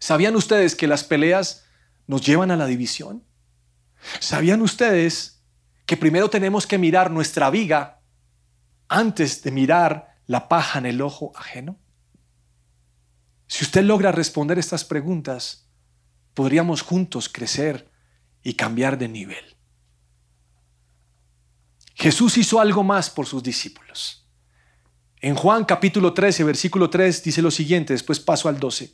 ¿Sabían 0.00 0.34
ustedes 0.34 0.74
que 0.74 0.88
las 0.88 1.04
peleas 1.04 1.64
nos 2.08 2.26
llevan 2.26 2.50
a 2.50 2.56
la 2.56 2.66
división? 2.66 3.22
¿Sabían 4.18 4.62
ustedes 4.62 5.44
que 5.86 5.96
primero 5.96 6.28
tenemos 6.28 6.66
que 6.66 6.76
mirar 6.76 7.12
nuestra 7.12 7.50
viga 7.50 8.00
antes 8.88 9.44
de 9.44 9.52
mirar 9.52 10.16
la 10.26 10.48
paja 10.48 10.80
en 10.80 10.86
el 10.86 11.00
ojo 11.02 11.30
ajeno? 11.36 11.78
Si 13.48 13.64
usted 13.64 13.82
logra 13.82 14.12
responder 14.12 14.58
estas 14.58 14.84
preguntas, 14.84 15.66
podríamos 16.34 16.82
juntos 16.82 17.28
crecer 17.28 17.90
y 18.42 18.54
cambiar 18.54 18.98
de 18.98 19.08
nivel. 19.08 19.56
Jesús 21.94 22.38
hizo 22.38 22.60
algo 22.60 22.84
más 22.84 23.10
por 23.10 23.26
sus 23.26 23.42
discípulos. 23.42 24.26
En 25.20 25.34
Juan 25.34 25.64
capítulo 25.64 26.14
13, 26.14 26.44
versículo 26.44 26.90
3 26.90 27.24
dice 27.24 27.42
lo 27.42 27.50
siguiente, 27.50 27.92
después 27.92 28.20
paso 28.20 28.48
al 28.48 28.60
12. 28.60 28.92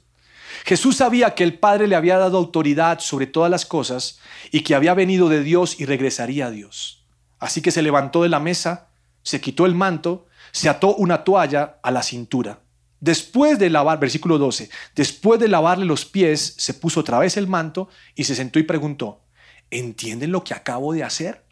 Jesús 0.64 0.96
sabía 0.96 1.34
que 1.34 1.44
el 1.44 1.58
Padre 1.58 1.86
le 1.86 1.96
había 1.96 2.16
dado 2.16 2.38
autoridad 2.38 3.00
sobre 3.00 3.26
todas 3.26 3.50
las 3.50 3.66
cosas 3.66 4.20
y 4.50 4.60
que 4.62 4.74
había 4.74 4.94
venido 4.94 5.28
de 5.28 5.42
Dios 5.42 5.78
y 5.78 5.84
regresaría 5.84 6.46
a 6.46 6.50
Dios. 6.50 7.04
Así 7.38 7.60
que 7.60 7.72
se 7.72 7.82
levantó 7.82 8.22
de 8.22 8.30
la 8.30 8.40
mesa, 8.40 8.88
se 9.22 9.40
quitó 9.42 9.66
el 9.66 9.74
manto, 9.74 10.26
se 10.52 10.70
ató 10.70 10.94
una 10.94 11.24
toalla 11.24 11.78
a 11.82 11.90
la 11.90 12.02
cintura. 12.02 12.63
Después 13.00 13.58
de 13.58 13.70
lavar, 13.70 14.00
versículo 14.00 14.38
12, 14.38 14.70
después 14.94 15.38
de 15.40 15.48
lavarle 15.48 15.84
los 15.84 16.04
pies, 16.04 16.54
se 16.56 16.74
puso 16.74 17.00
otra 17.00 17.18
vez 17.18 17.36
el 17.36 17.46
manto 17.46 17.88
y 18.14 18.24
se 18.24 18.34
sentó 18.34 18.58
y 18.58 18.62
preguntó, 18.62 19.22
¿entienden 19.70 20.32
lo 20.32 20.42
que 20.44 20.54
acabo 20.54 20.92
de 20.92 21.04
hacer? 21.04 21.44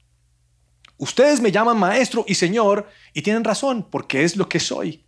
Ustedes 0.97 1.41
me 1.41 1.51
llaman 1.51 1.79
maestro 1.79 2.25
y 2.29 2.37
señor 2.37 2.89
y 3.13 3.23
tienen 3.23 3.45
razón 3.45 3.89
porque 3.91 4.25
es 4.25 4.37
lo 4.37 4.49
que 4.49 4.61
soy. 4.61 5.05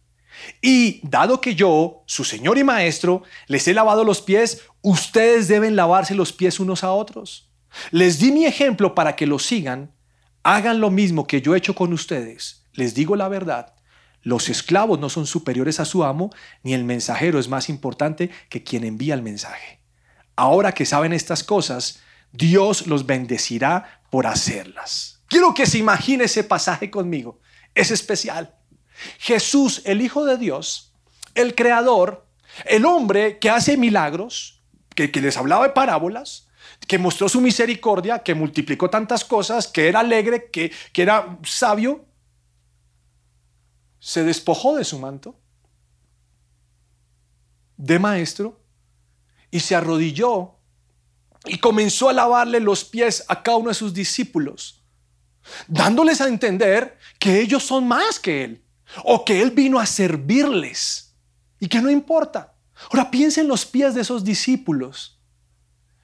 Y 0.60 1.00
dado 1.08 1.40
que 1.40 1.54
yo, 1.54 2.02
su 2.06 2.24
señor 2.24 2.58
y 2.58 2.64
maestro, 2.64 3.22
les 3.46 3.68
he 3.68 3.74
lavado 3.74 4.04
los 4.04 4.20
pies, 4.20 4.62
ustedes 4.82 5.48
deben 5.48 5.76
lavarse 5.76 6.14
los 6.14 6.32
pies 6.32 6.58
unos 6.58 6.84
a 6.84 6.92
otros. 6.92 7.52
Les 7.90 8.18
di 8.18 8.32
mi 8.32 8.46
ejemplo 8.46 8.94
para 8.94 9.16
que 9.16 9.26
lo 9.26 9.38
sigan. 9.38 9.92
Hagan 10.42 10.80
lo 10.80 10.90
mismo 10.90 11.26
que 11.26 11.40
yo 11.40 11.54
he 11.54 11.58
hecho 11.58 11.74
con 11.74 11.92
ustedes. 11.92 12.66
Les 12.72 12.94
digo 12.94 13.16
la 13.16 13.28
verdad. 13.28 13.73
Los 14.24 14.48
esclavos 14.48 14.98
no 14.98 15.10
son 15.10 15.26
superiores 15.26 15.78
a 15.80 15.84
su 15.84 16.02
amo, 16.02 16.30
ni 16.62 16.72
el 16.72 16.82
mensajero 16.84 17.38
es 17.38 17.48
más 17.48 17.68
importante 17.68 18.30
que 18.48 18.64
quien 18.64 18.82
envía 18.84 19.14
el 19.14 19.22
mensaje. 19.22 19.80
Ahora 20.34 20.72
que 20.72 20.86
saben 20.86 21.12
estas 21.12 21.44
cosas, 21.44 22.00
Dios 22.32 22.86
los 22.86 23.06
bendecirá 23.06 24.00
por 24.10 24.26
hacerlas. 24.26 25.20
Quiero 25.28 25.52
que 25.52 25.66
se 25.66 25.78
imagine 25.78 26.24
ese 26.24 26.42
pasaje 26.42 26.90
conmigo. 26.90 27.38
Es 27.74 27.90
especial. 27.90 28.54
Jesús, 29.18 29.82
el 29.84 30.00
Hijo 30.00 30.24
de 30.24 30.38
Dios, 30.38 30.92
el 31.34 31.54
Creador, 31.54 32.26
el 32.64 32.86
hombre 32.86 33.38
que 33.38 33.50
hace 33.50 33.76
milagros, 33.76 34.62
que, 34.94 35.08
les 35.08 35.36
hablaba 35.36 35.66
de 35.66 35.74
parábolas, 35.74 36.48
que 36.86 36.98
mostró 36.98 37.28
su 37.28 37.40
misericordia, 37.40 38.20
que 38.20 38.34
multiplicó 38.34 38.88
tantas 38.88 39.24
cosas, 39.24 39.68
que 39.68 39.88
era 39.88 40.00
alegre, 40.00 40.50
que, 40.50 40.72
que 40.92 41.02
era 41.02 41.38
sabio, 41.44 42.06
se 44.04 44.22
despojó 44.22 44.76
de 44.76 44.84
su 44.84 44.98
manto 44.98 45.34
de 47.78 47.98
maestro 47.98 48.60
y 49.50 49.60
se 49.60 49.74
arrodilló 49.74 50.56
y 51.46 51.56
comenzó 51.56 52.10
a 52.10 52.12
lavarle 52.12 52.60
los 52.60 52.84
pies 52.84 53.24
a 53.28 53.42
cada 53.42 53.56
uno 53.56 53.70
de 53.70 53.74
sus 53.74 53.94
discípulos, 53.94 54.82
dándoles 55.66 56.20
a 56.20 56.28
entender 56.28 56.98
que 57.18 57.40
ellos 57.40 57.62
son 57.64 57.88
más 57.88 58.20
que 58.20 58.44
Él, 58.44 58.64
o 59.04 59.24
que 59.24 59.40
Él 59.40 59.52
vino 59.52 59.80
a 59.80 59.86
servirles, 59.86 61.14
y 61.58 61.66
que 61.66 61.80
no 61.80 61.90
importa. 61.90 62.54
Ahora 62.90 63.10
piensa 63.10 63.40
en 63.40 63.48
los 63.48 63.64
pies 63.64 63.94
de 63.94 64.02
esos 64.02 64.22
discípulos. 64.22 65.18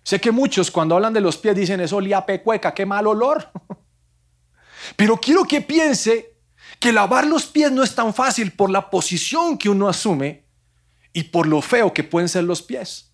Sé 0.04 0.18
que 0.18 0.30
muchos 0.30 0.70
cuando 0.70 0.94
hablan 0.94 1.12
de 1.12 1.20
los 1.20 1.36
pies 1.36 1.54
dicen 1.54 1.80
eso 1.80 1.96
olía 1.96 2.24
pecueca, 2.24 2.72
qué 2.72 2.86
mal 2.86 3.06
olor. 3.06 3.50
Pero 4.96 5.18
quiero 5.18 5.44
que 5.44 5.60
piense 5.60 6.29
que 6.80 6.92
lavar 6.92 7.26
los 7.26 7.46
pies 7.46 7.70
no 7.70 7.84
es 7.84 7.94
tan 7.94 8.12
fácil 8.14 8.52
por 8.52 8.70
la 8.70 8.88
posición 8.88 9.58
que 9.58 9.68
uno 9.68 9.86
asume 9.88 10.46
y 11.12 11.24
por 11.24 11.46
lo 11.46 11.60
feo 11.60 11.92
que 11.92 12.02
pueden 12.02 12.28
ser 12.28 12.44
los 12.44 12.62
pies. 12.62 13.12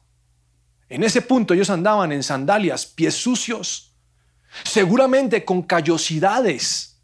En 0.89 1.03
ese 1.03 1.21
punto 1.21 1.53
ellos 1.53 1.69
andaban 1.69 2.13
en 2.13 2.23
sandalias, 2.23 2.87
pies 2.87 3.17
sucios, 3.17 3.97
seguramente 4.65 5.45
con 5.45 5.63
callosidades, 5.63 7.03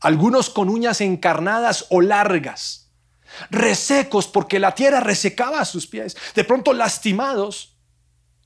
algunos 0.00 0.50
con 0.50 0.68
uñas 0.68 1.00
encarnadas 1.00 1.86
o 1.88 2.02
largas, 2.02 2.92
resecos 3.50 4.26
porque 4.26 4.58
la 4.58 4.74
tierra 4.74 5.00
resecaba 5.00 5.64
sus 5.64 5.86
pies, 5.86 6.14
de 6.34 6.44
pronto 6.44 6.74
lastimados. 6.74 7.78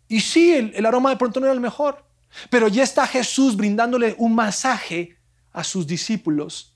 Y 0.06 0.20
sí, 0.20 0.52
el, 0.52 0.72
el 0.76 0.86
aroma 0.86 1.10
de 1.10 1.16
pronto 1.16 1.40
no 1.40 1.46
era 1.46 1.54
el 1.54 1.60
mejor, 1.60 2.06
pero 2.48 2.68
ya 2.68 2.84
está 2.84 3.08
Jesús 3.08 3.56
brindándole 3.56 4.14
un 4.18 4.36
masaje 4.36 5.18
a 5.52 5.64
sus 5.64 5.84
discípulos, 5.84 6.75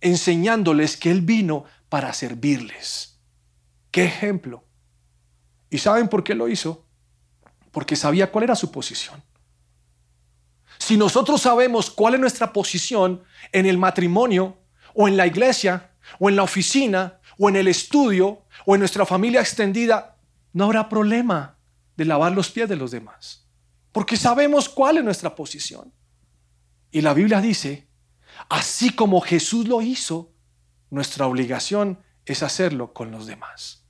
enseñándoles 0.00 0.96
que 0.96 1.10
Él 1.10 1.20
vino 1.22 1.64
para 1.88 2.12
servirles. 2.12 3.18
¿Qué 3.90 4.04
ejemplo? 4.04 4.64
¿Y 5.68 5.78
saben 5.78 6.08
por 6.08 6.24
qué 6.24 6.34
lo 6.34 6.48
hizo? 6.48 6.86
Porque 7.70 7.96
sabía 7.96 8.30
cuál 8.30 8.44
era 8.44 8.56
su 8.56 8.70
posición. 8.70 9.22
Si 10.78 10.96
nosotros 10.96 11.42
sabemos 11.42 11.90
cuál 11.90 12.14
es 12.14 12.20
nuestra 12.20 12.52
posición 12.52 13.22
en 13.52 13.66
el 13.66 13.78
matrimonio 13.78 14.56
o 14.94 15.06
en 15.06 15.16
la 15.16 15.26
iglesia 15.26 15.92
o 16.18 16.28
en 16.28 16.36
la 16.36 16.42
oficina 16.42 17.20
o 17.38 17.48
en 17.48 17.56
el 17.56 17.68
estudio 17.68 18.44
o 18.64 18.74
en 18.74 18.80
nuestra 18.80 19.04
familia 19.04 19.40
extendida, 19.40 20.16
no 20.52 20.64
habrá 20.64 20.88
problema 20.88 21.58
de 21.96 22.04
lavar 22.06 22.32
los 22.32 22.50
pies 22.50 22.68
de 22.68 22.76
los 22.76 22.90
demás. 22.90 23.46
Porque 23.92 24.16
sabemos 24.16 24.68
cuál 24.68 24.98
es 24.98 25.04
nuestra 25.04 25.34
posición. 25.34 25.92
Y 26.90 27.02
la 27.02 27.14
Biblia 27.14 27.40
dice, 27.40 27.89
así 28.48 28.90
como 28.90 29.20
Jesús 29.20 29.68
lo 29.68 29.82
hizo, 29.82 30.32
nuestra 30.90 31.26
obligación 31.26 31.98
es 32.24 32.42
hacerlo 32.42 32.92
con 32.92 33.10
los 33.10 33.26
demás. 33.26 33.84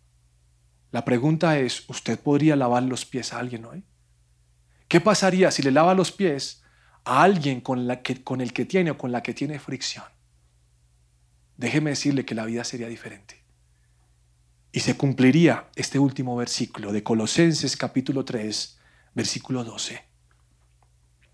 La 0.91 1.05
pregunta 1.05 1.59
es, 1.59 1.89
¿usted 1.89 2.19
podría 2.19 2.57
lavar 2.57 2.83
los 2.83 3.05
pies 3.05 3.33
a 3.33 3.39
alguien 3.39 3.65
hoy? 3.65 3.85
¿Qué 4.89 5.01
pasaría 5.01 5.51
si 5.51 5.63
le 5.63 5.71
lava 5.71 5.95
los 5.95 6.11
pies 6.11 6.65
a 7.05 7.23
alguien 7.23 7.61
con, 7.61 7.89
el 8.41 8.53
que 8.53 8.65
tiene 8.65 8.91
o 8.91 8.99
con 8.99 9.13
la 9.13 9.23
que 9.23 9.35
tiene 9.35 9.61
fricción? 9.61 10.05
Déjeme 11.57 11.91
decirle 11.91 12.25
que 12.25 12.35
la 12.35 12.45
vida 12.45 12.65
sería 12.65 12.89
diferente. 12.89 13.45
Y 14.73 14.81
se 14.81 14.97
cumpliría 14.97 15.69
este 15.77 15.99
último 15.99 16.37
versículo 16.37 16.93
de 16.93 17.03
Colosenses 17.03 17.77
capítulo 17.77 18.25
3, 18.25 18.79
versículo 19.15 19.63
12. 19.63 20.03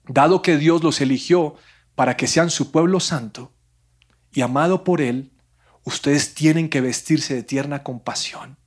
Dado 0.08 0.42
que 0.42 0.58
Dios 0.58 0.82
los 0.82 1.00
eligió 1.00 1.56
para 1.96 2.16
que 2.16 2.28
sean 2.28 2.50
su 2.50 2.70
pueblo 2.70 3.00
santo 3.00 3.52
y 4.32 4.42
amado 4.42 4.84
por 4.84 5.00
Él, 5.00 5.32
ustedes 5.82 6.34
tienen 6.34 6.68
que 6.68 6.82
vestirse 6.82 7.34
de 7.34 7.42
tierna 7.42 7.82
compasión, 7.82 8.58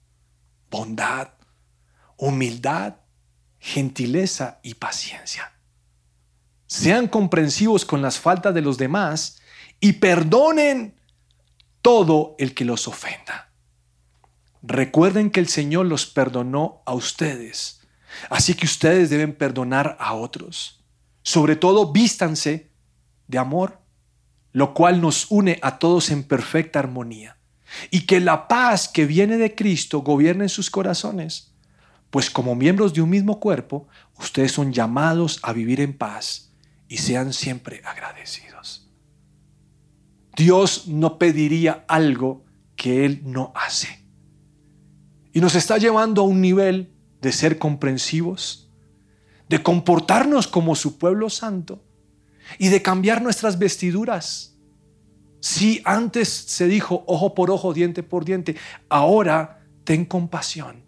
bondad, 0.69 1.29
humildad, 2.17 2.95
gentileza 3.59 4.59
y 4.63 4.73
paciencia. 4.73 5.53
Sean 6.65 7.07
comprensivos 7.07 7.85
con 7.85 8.01
las 8.01 8.19
faltas 8.19 8.53
de 8.53 8.61
los 8.61 8.77
demás 8.77 9.39
y 9.79 9.93
perdonen 9.93 10.99
todo 11.81 12.35
el 12.39 12.55
que 12.55 12.65
los 12.65 12.87
ofenda. 12.87 13.51
Recuerden 14.63 15.29
que 15.29 15.39
el 15.39 15.47
Señor 15.47 15.85
los 15.85 16.07
perdonó 16.07 16.81
a 16.85 16.93
ustedes, 16.93 17.81
así 18.29 18.55
que 18.55 18.65
ustedes 18.65 19.09
deben 19.11 19.35
perdonar 19.35 19.97
a 19.99 20.13
otros. 20.13 20.83
Sobre 21.21 21.55
todo, 21.55 21.91
vístanse 21.91 22.68
de 23.29 23.37
amor, 23.37 23.79
lo 24.51 24.73
cual 24.73 24.99
nos 24.99 25.29
une 25.31 25.59
a 25.61 25.79
todos 25.79 26.09
en 26.09 26.23
perfecta 26.23 26.79
armonía. 26.79 27.37
Y 27.91 28.01
que 28.01 28.19
la 28.19 28.47
paz 28.47 28.89
que 28.89 29.05
viene 29.05 29.37
de 29.37 29.53
Cristo 29.55 29.99
gobierne 29.99 30.45
en 30.45 30.49
sus 30.49 30.71
corazones, 30.71 31.53
pues 32.09 32.31
como 32.31 32.55
miembros 32.55 32.93
de 32.93 33.03
un 33.03 33.11
mismo 33.11 33.39
cuerpo, 33.39 33.87
ustedes 34.17 34.51
son 34.51 34.73
llamados 34.73 35.39
a 35.43 35.53
vivir 35.53 35.79
en 35.79 35.95
paz 35.95 36.51
y 36.87 36.97
sean 36.97 37.31
siempre 37.31 37.81
agradecidos. 37.85 38.89
Dios 40.35 40.87
no 40.87 41.19
pediría 41.19 41.85
algo 41.87 42.45
que 42.75 43.05
Él 43.05 43.21
no 43.25 43.53
hace. 43.55 44.03
Y 45.31 45.41
nos 45.41 45.53
está 45.53 45.77
llevando 45.77 46.23
a 46.23 46.25
un 46.25 46.41
nivel 46.41 46.91
de 47.21 47.31
ser 47.31 47.59
comprensivos, 47.59 48.71
de 49.47 49.61
comportarnos 49.61 50.47
como 50.47 50.75
su 50.75 50.97
pueblo 50.97 51.29
santo 51.29 51.83
y 52.57 52.69
de 52.69 52.81
cambiar 52.81 53.21
nuestras 53.21 53.59
vestiduras. 53.59 54.57
Si 55.41 55.81
antes 55.85 56.27
se 56.29 56.67
dijo 56.67 57.03
ojo 57.07 57.33
por 57.33 57.51
ojo, 57.51 57.73
diente 57.73 58.03
por 58.03 58.25
diente, 58.25 58.55
ahora 58.89 59.61
ten 59.83 60.05
compasión, 60.05 60.83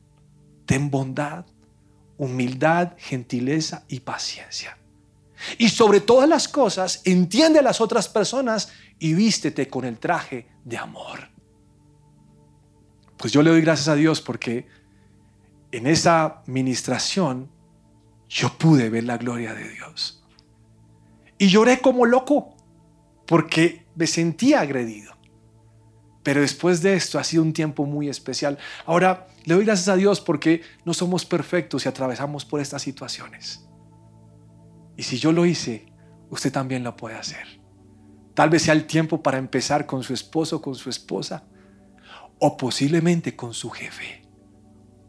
ten 0.65 0.89
bondad, 0.89 1.45
humildad, 2.17 2.93
gentileza 2.97 3.85
y 3.87 4.01
paciencia. 4.01 4.77
Y 5.57 5.69
sobre 5.69 6.01
todas 6.01 6.29
las 6.29 6.47
cosas, 6.47 7.01
entiende 7.05 7.59
a 7.59 7.63
las 7.63 7.81
otras 7.81 8.07
personas 8.07 8.71
y 8.99 9.13
vístete 9.13 9.67
con 9.67 9.85
el 9.85 9.97
traje 9.97 10.47
de 10.63 10.77
amor. 10.77 11.29
Pues 13.17 13.33
yo 13.33 13.41
le 13.41 13.49
doy 13.49 13.61
gracias 13.61 13.87
a 13.87 13.95
Dios 13.95 14.21
porque 14.21 14.67
en 15.71 15.87
esa 15.87 16.43
ministración 16.45 17.49
yo 18.29 18.49
pude 18.57 18.89
ver 18.89 19.03
la 19.05 19.17
gloria 19.17 19.53
de 19.53 19.69
Dios. 19.69 20.20
Y 21.41 21.47
lloré 21.47 21.81
como 21.81 22.05
loco 22.05 22.55
porque 23.25 23.87
me 23.95 24.05
sentía 24.05 24.59
agredido. 24.59 25.17
Pero 26.21 26.41
después 26.41 26.83
de 26.83 26.93
esto 26.93 27.17
ha 27.17 27.23
sido 27.23 27.41
un 27.41 27.51
tiempo 27.51 27.87
muy 27.87 28.09
especial. 28.09 28.59
Ahora 28.85 29.25
le 29.45 29.55
doy 29.55 29.65
gracias 29.65 29.87
a 29.87 29.95
Dios 29.95 30.21
porque 30.21 30.61
no 30.85 30.93
somos 30.93 31.25
perfectos 31.25 31.83
y 31.83 31.89
atravesamos 31.89 32.45
por 32.45 32.61
estas 32.61 32.83
situaciones. 32.83 33.67
Y 34.95 35.01
si 35.01 35.17
yo 35.17 35.31
lo 35.31 35.47
hice, 35.47 35.91
usted 36.29 36.51
también 36.51 36.83
lo 36.83 36.95
puede 36.95 37.15
hacer. 37.15 37.59
Tal 38.35 38.51
vez 38.51 38.61
sea 38.61 38.75
el 38.75 38.85
tiempo 38.85 39.23
para 39.23 39.39
empezar 39.39 39.87
con 39.87 40.03
su 40.03 40.13
esposo, 40.13 40.61
con 40.61 40.75
su 40.75 40.91
esposa, 40.91 41.47
o 42.37 42.55
posiblemente 42.55 43.35
con 43.35 43.55
su 43.55 43.71
jefe 43.71 44.21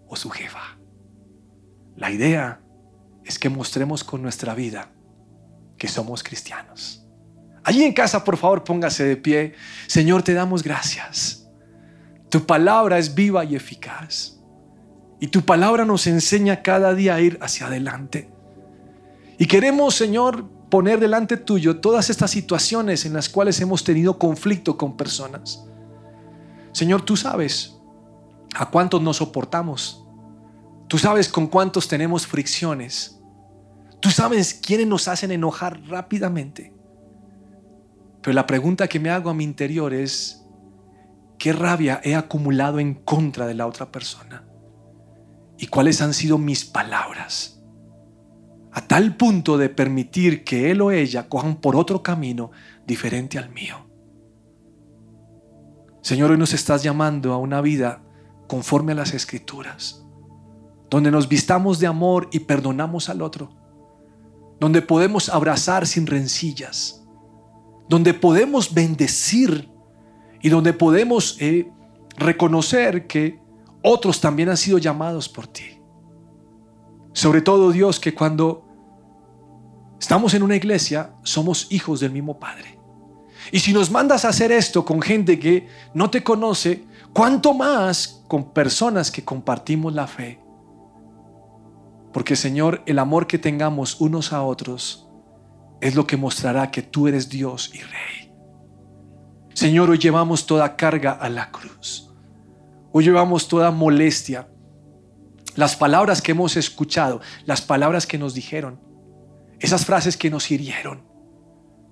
o 0.08 0.16
su 0.16 0.30
jefa. 0.30 0.78
La 1.94 2.10
idea 2.10 2.62
es 3.22 3.38
que 3.38 3.50
mostremos 3.50 4.02
con 4.02 4.22
nuestra 4.22 4.54
vida 4.54 4.92
que 5.82 5.88
somos 5.88 6.22
cristianos. 6.22 7.04
Allí 7.64 7.82
en 7.82 7.92
casa, 7.92 8.22
por 8.22 8.36
favor, 8.36 8.62
póngase 8.62 9.02
de 9.02 9.16
pie. 9.16 9.54
Señor, 9.88 10.22
te 10.22 10.32
damos 10.32 10.62
gracias. 10.62 11.50
Tu 12.28 12.46
palabra 12.46 12.98
es 12.98 13.12
viva 13.12 13.44
y 13.44 13.56
eficaz. 13.56 14.38
Y 15.18 15.26
tu 15.26 15.42
palabra 15.42 15.84
nos 15.84 16.06
enseña 16.06 16.62
cada 16.62 16.94
día 16.94 17.16
a 17.16 17.20
ir 17.20 17.36
hacia 17.42 17.66
adelante. 17.66 18.30
Y 19.38 19.46
queremos, 19.46 19.96
Señor, 19.96 20.48
poner 20.70 21.00
delante 21.00 21.36
tuyo 21.36 21.80
todas 21.80 22.10
estas 22.10 22.30
situaciones 22.30 23.04
en 23.04 23.12
las 23.12 23.28
cuales 23.28 23.60
hemos 23.60 23.82
tenido 23.82 24.20
conflicto 24.20 24.78
con 24.78 24.96
personas. 24.96 25.64
Señor, 26.70 27.02
tú 27.02 27.16
sabes 27.16 27.76
a 28.54 28.66
cuántos 28.70 29.02
nos 29.02 29.16
soportamos. 29.16 30.06
Tú 30.86 30.96
sabes 30.96 31.28
con 31.28 31.48
cuántos 31.48 31.88
tenemos 31.88 32.24
fricciones. 32.24 33.20
Tú 34.02 34.10
sabes 34.10 34.52
quiénes 34.52 34.86
nos 34.86 35.08
hacen 35.08 35.30
enojar 35.30 35.80
rápidamente. 35.88 36.74
Pero 38.20 38.34
la 38.34 38.46
pregunta 38.46 38.86
que 38.86 39.00
me 39.00 39.08
hago 39.08 39.30
a 39.30 39.34
mi 39.34 39.44
interior 39.44 39.94
es, 39.94 40.44
¿qué 41.38 41.54
rabia 41.54 42.02
he 42.04 42.14
acumulado 42.14 42.78
en 42.78 42.92
contra 42.92 43.46
de 43.46 43.54
la 43.54 43.66
otra 43.66 43.90
persona? 43.90 44.44
¿Y 45.56 45.68
cuáles 45.68 46.02
han 46.02 46.12
sido 46.12 46.36
mis 46.36 46.66
palabras? 46.66 47.62
a 48.72 48.80
tal 48.80 49.16
punto 49.16 49.58
de 49.58 49.68
permitir 49.68 50.44
que 50.44 50.70
él 50.70 50.80
o 50.80 50.90
ella 50.90 51.28
cojan 51.28 51.56
por 51.56 51.76
otro 51.76 52.02
camino 52.02 52.50
diferente 52.86 53.38
al 53.38 53.50
mío. 53.50 53.86
Señor, 56.00 56.30
hoy 56.30 56.38
nos 56.38 56.54
estás 56.54 56.82
llamando 56.82 57.32
a 57.32 57.38
una 57.38 57.60
vida 57.60 58.02
conforme 58.48 58.92
a 58.92 58.96
las 58.96 59.12
escrituras, 59.14 60.04
donde 60.90 61.10
nos 61.10 61.28
vistamos 61.28 61.78
de 61.78 61.86
amor 61.86 62.28
y 62.32 62.40
perdonamos 62.40 63.08
al 63.08 63.22
otro, 63.22 63.50
donde 64.62 64.80
podemos 64.80 65.28
abrazar 65.28 65.88
sin 65.88 66.06
rencillas, 66.06 67.02
donde 67.88 68.14
podemos 68.14 68.72
bendecir 68.72 69.68
y 70.40 70.50
donde 70.50 70.72
podemos 70.72 71.36
eh, 71.40 71.68
reconocer 72.16 73.08
que 73.08 73.40
otros 73.82 74.20
también 74.20 74.50
han 74.50 74.56
sido 74.56 74.78
llamados 74.78 75.28
por 75.28 75.48
ti. 75.48 75.80
Sobre 77.12 77.40
todo 77.40 77.72
Dios, 77.72 77.98
que 77.98 78.14
cuando 78.14 78.64
estamos 79.98 80.32
en 80.32 80.44
una 80.44 80.54
iglesia 80.54 81.12
somos 81.24 81.66
hijos 81.72 81.98
del 81.98 82.12
mismo 82.12 82.38
Padre. 82.38 82.78
Y 83.50 83.58
si 83.58 83.72
nos 83.72 83.90
mandas 83.90 84.24
a 84.24 84.28
hacer 84.28 84.52
esto 84.52 84.84
con 84.84 85.02
gente 85.02 85.40
que 85.40 85.66
no 85.92 86.08
te 86.08 86.22
conoce, 86.22 86.84
¿cuánto 87.12 87.52
más 87.52 88.22
con 88.28 88.52
personas 88.52 89.10
que 89.10 89.24
compartimos 89.24 89.92
la 89.92 90.06
fe? 90.06 90.41
Porque 92.12 92.36
Señor, 92.36 92.82
el 92.86 92.98
amor 92.98 93.26
que 93.26 93.38
tengamos 93.38 94.00
unos 94.00 94.32
a 94.32 94.42
otros 94.42 95.08
es 95.80 95.94
lo 95.94 96.06
que 96.06 96.16
mostrará 96.16 96.70
que 96.70 96.82
tú 96.82 97.08
eres 97.08 97.28
Dios 97.28 97.70
y 97.74 97.80
Rey. 97.80 98.32
Señor, 99.54 99.90
hoy 99.90 99.98
llevamos 99.98 100.46
toda 100.46 100.76
carga 100.76 101.12
a 101.12 101.28
la 101.28 101.50
cruz. 101.50 102.10
Hoy 102.92 103.04
llevamos 103.04 103.48
toda 103.48 103.70
molestia. 103.70 104.48
Las 105.56 105.76
palabras 105.76 106.22
que 106.22 106.32
hemos 106.32 106.56
escuchado, 106.56 107.20
las 107.44 107.60
palabras 107.60 108.06
que 108.06 108.18
nos 108.18 108.34
dijeron, 108.34 108.80
esas 109.58 109.84
frases 109.84 110.16
que 110.16 110.30
nos 110.30 110.50
hirieron, 110.50 111.02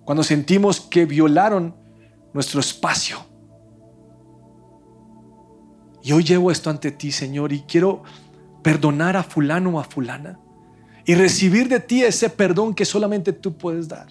cuando 0.05 0.23
sentimos 0.23 0.81
que 0.81 1.05
violaron 1.07 1.77
nuestro 2.33 2.61
espacio. 2.61 3.19
Y 6.03 6.13
hoy 6.13 6.25
llevo 6.25 6.51
esto 6.51 6.71
ante 6.71 6.91
ti, 6.93 7.13
Señor, 7.13 7.53
y 7.53 7.63
quiero 7.63 8.03
perdonar 8.63 9.17
a 9.17 9.23
fulano 9.23 9.71
o 9.71 9.81
a 9.81 9.85
fulana 9.85 10.39
y 11.05 11.15
recibir 11.15 11.69
de 11.69 11.81
ti 11.81 12.03
ese 12.03 12.31
perdón 12.31 12.75
que 12.75 12.85
solamente 12.85 13.33
tú 13.33 13.57
puedes 13.57 13.89
dar, 13.89 14.07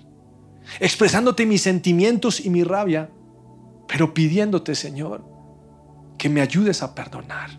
expresándote 0.80 1.46
mis 1.46 1.62
sentimientos 1.62 2.44
y 2.44 2.50
mi 2.50 2.64
rabia, 2.64 3.10
pero 3.88 4.14
pidiéndote, 4.14 4.76
Señor, 4.76 5.24
que 6.18 6.30
me 6.30 6.42
ayudes 6.42 6.84
a 6.84 6.94
perdonar, 6.94 7.50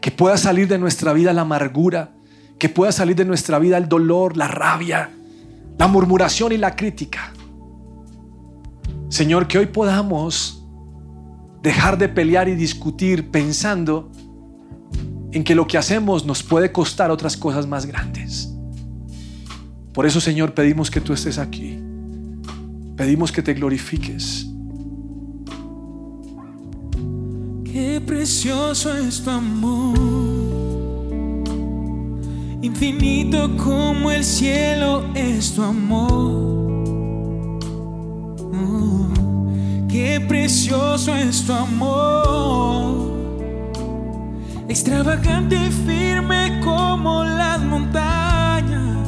que 0.00 0.10
pueda 0.10 0.36
salir 0.36 0.68
de 0.68 0.78
nuestra 0.78 1.12
vida 1.12 1.32
la 1.32 1.42
amargura, 1.42 2.12
que 2.58 2.68
pueda 2.68 2.92
salir 2.92 3.16
de 3.16 3.24
nuestra 3.24 3.58
vida 3.58 3.76
el 3.76 3.88
dolor, 3.88 4.36
la 4.36 4.48
rabia, 4.48 5.10
la 5.78 5.88
murmuración 5.88 6.52
y 6.52 6.58
la 6.58 6.76
crítica. 6.76 7.32
Señor, 9.08 9.48
que 9.48 9.58
hoy 9.58 9.66
podamos 9.66 10.64
dejar 11.62 11.98
de 11.98 12.08
pelear 12.08 12.48
y 12.48 12.54
discutir 12.54 13.30
pensando 13.30 14.10
en 15.34 15.44
que 15.44 15.54
lo 15.54 15.66
que 15.66 15.76
hacemos 15.76 16.24
nos 16.24 16.42
puede 16.42 16.72
costar 16.72 17.10
otras 17.10 17.36
cosas 17.36 17.66
más 17.66 17.86
grandes. 17.86 18.50
Por 19.92 20.06
eso, 20.06 20.20
Señor, 20.20 20.54
pedimos 20.54 20.90
que 20.90 21.00
tú 21.00 21.12
estés 21.12 21.38
aquí. 21.38 21.78
Pedimos 22.96 23.30
que 23.30 23.42
te 23.42 23.54
glorifiques. 23.54 24.46
Qué 27.64 28.00
precioso 28.00 28.96
es 28.96 29.20
tu 29.20 29.30
amor, 29.30 29.98
infinito 32.62 33.56
como 33.56 34.12
el 34.12 34.22
cielo 34.22 35.06
es 35.16 35.54
tu 35.54 35.62
amor. 35.64 37.60
Oh, 38.54 39.08
qué 39.88 40.20
precioso 40.20 41.12
es 41.16 41.42
tu 41.44 41.52
amor, 41.52 43.23
extravagante 44.68 45.56
y 45.56 45.70
firme 45.70 46.60
como 46.64 47.24
las 47.24 47.60
montañas. 47.60 48.98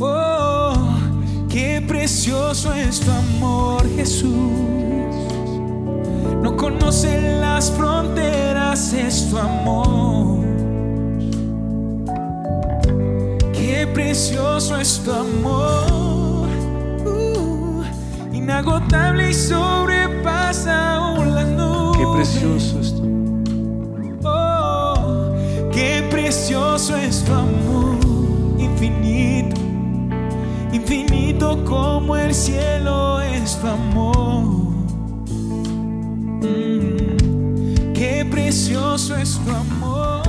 Oh, 0.00 0.74
qué 1.48 1.82
precioso 1.86 2.72
es 2.72 3.00
tu 3.00 3.10
amor, 3.10 3.82
Jesús 3.96 4.78
no 6.42 6.56
conoce 6.56 7.38
las 7.40 7.70
fronteras, 7.70 8.92
es 8.92 9.28
tu 9.30 9.38
amor. 9.38 10.44
Qué 13.52 13.86
precioso 13.92 14.76
es 14.76 15.02
tu 15.04 15.12
amor, 15.12 16.48
uh, 17.04 17.82
inagotable 18.32 19.30
y 19.30 19.34
sobrepasa 19.34 20.96
aún 20.96 21.34
las 21.34 21.48
nubes. 21.48 21.98
Qué 21.98 22.06
precioso 22.14 22.80
es 22.80 22.94
tu 22.94 22.97
precioso 26.28 26.94
es 26.94 27.24
tu 27.24 27.32
amor, 27.32 27.96
infinito, 28.58 29.56
infinito 30.74 31.64
como 31.64 32.14
el 32.16 32.34
cielo 32.34 33.18
es 33.22 33.58
tu 33.58 33.66
amor. 33.66 34.42
Mm, 36.42 37.94
qué 37.94 38.26
precioso 38.30 39.16
es 39.16 39.40
tu 39.42 39.50
amor, 39.50 40.22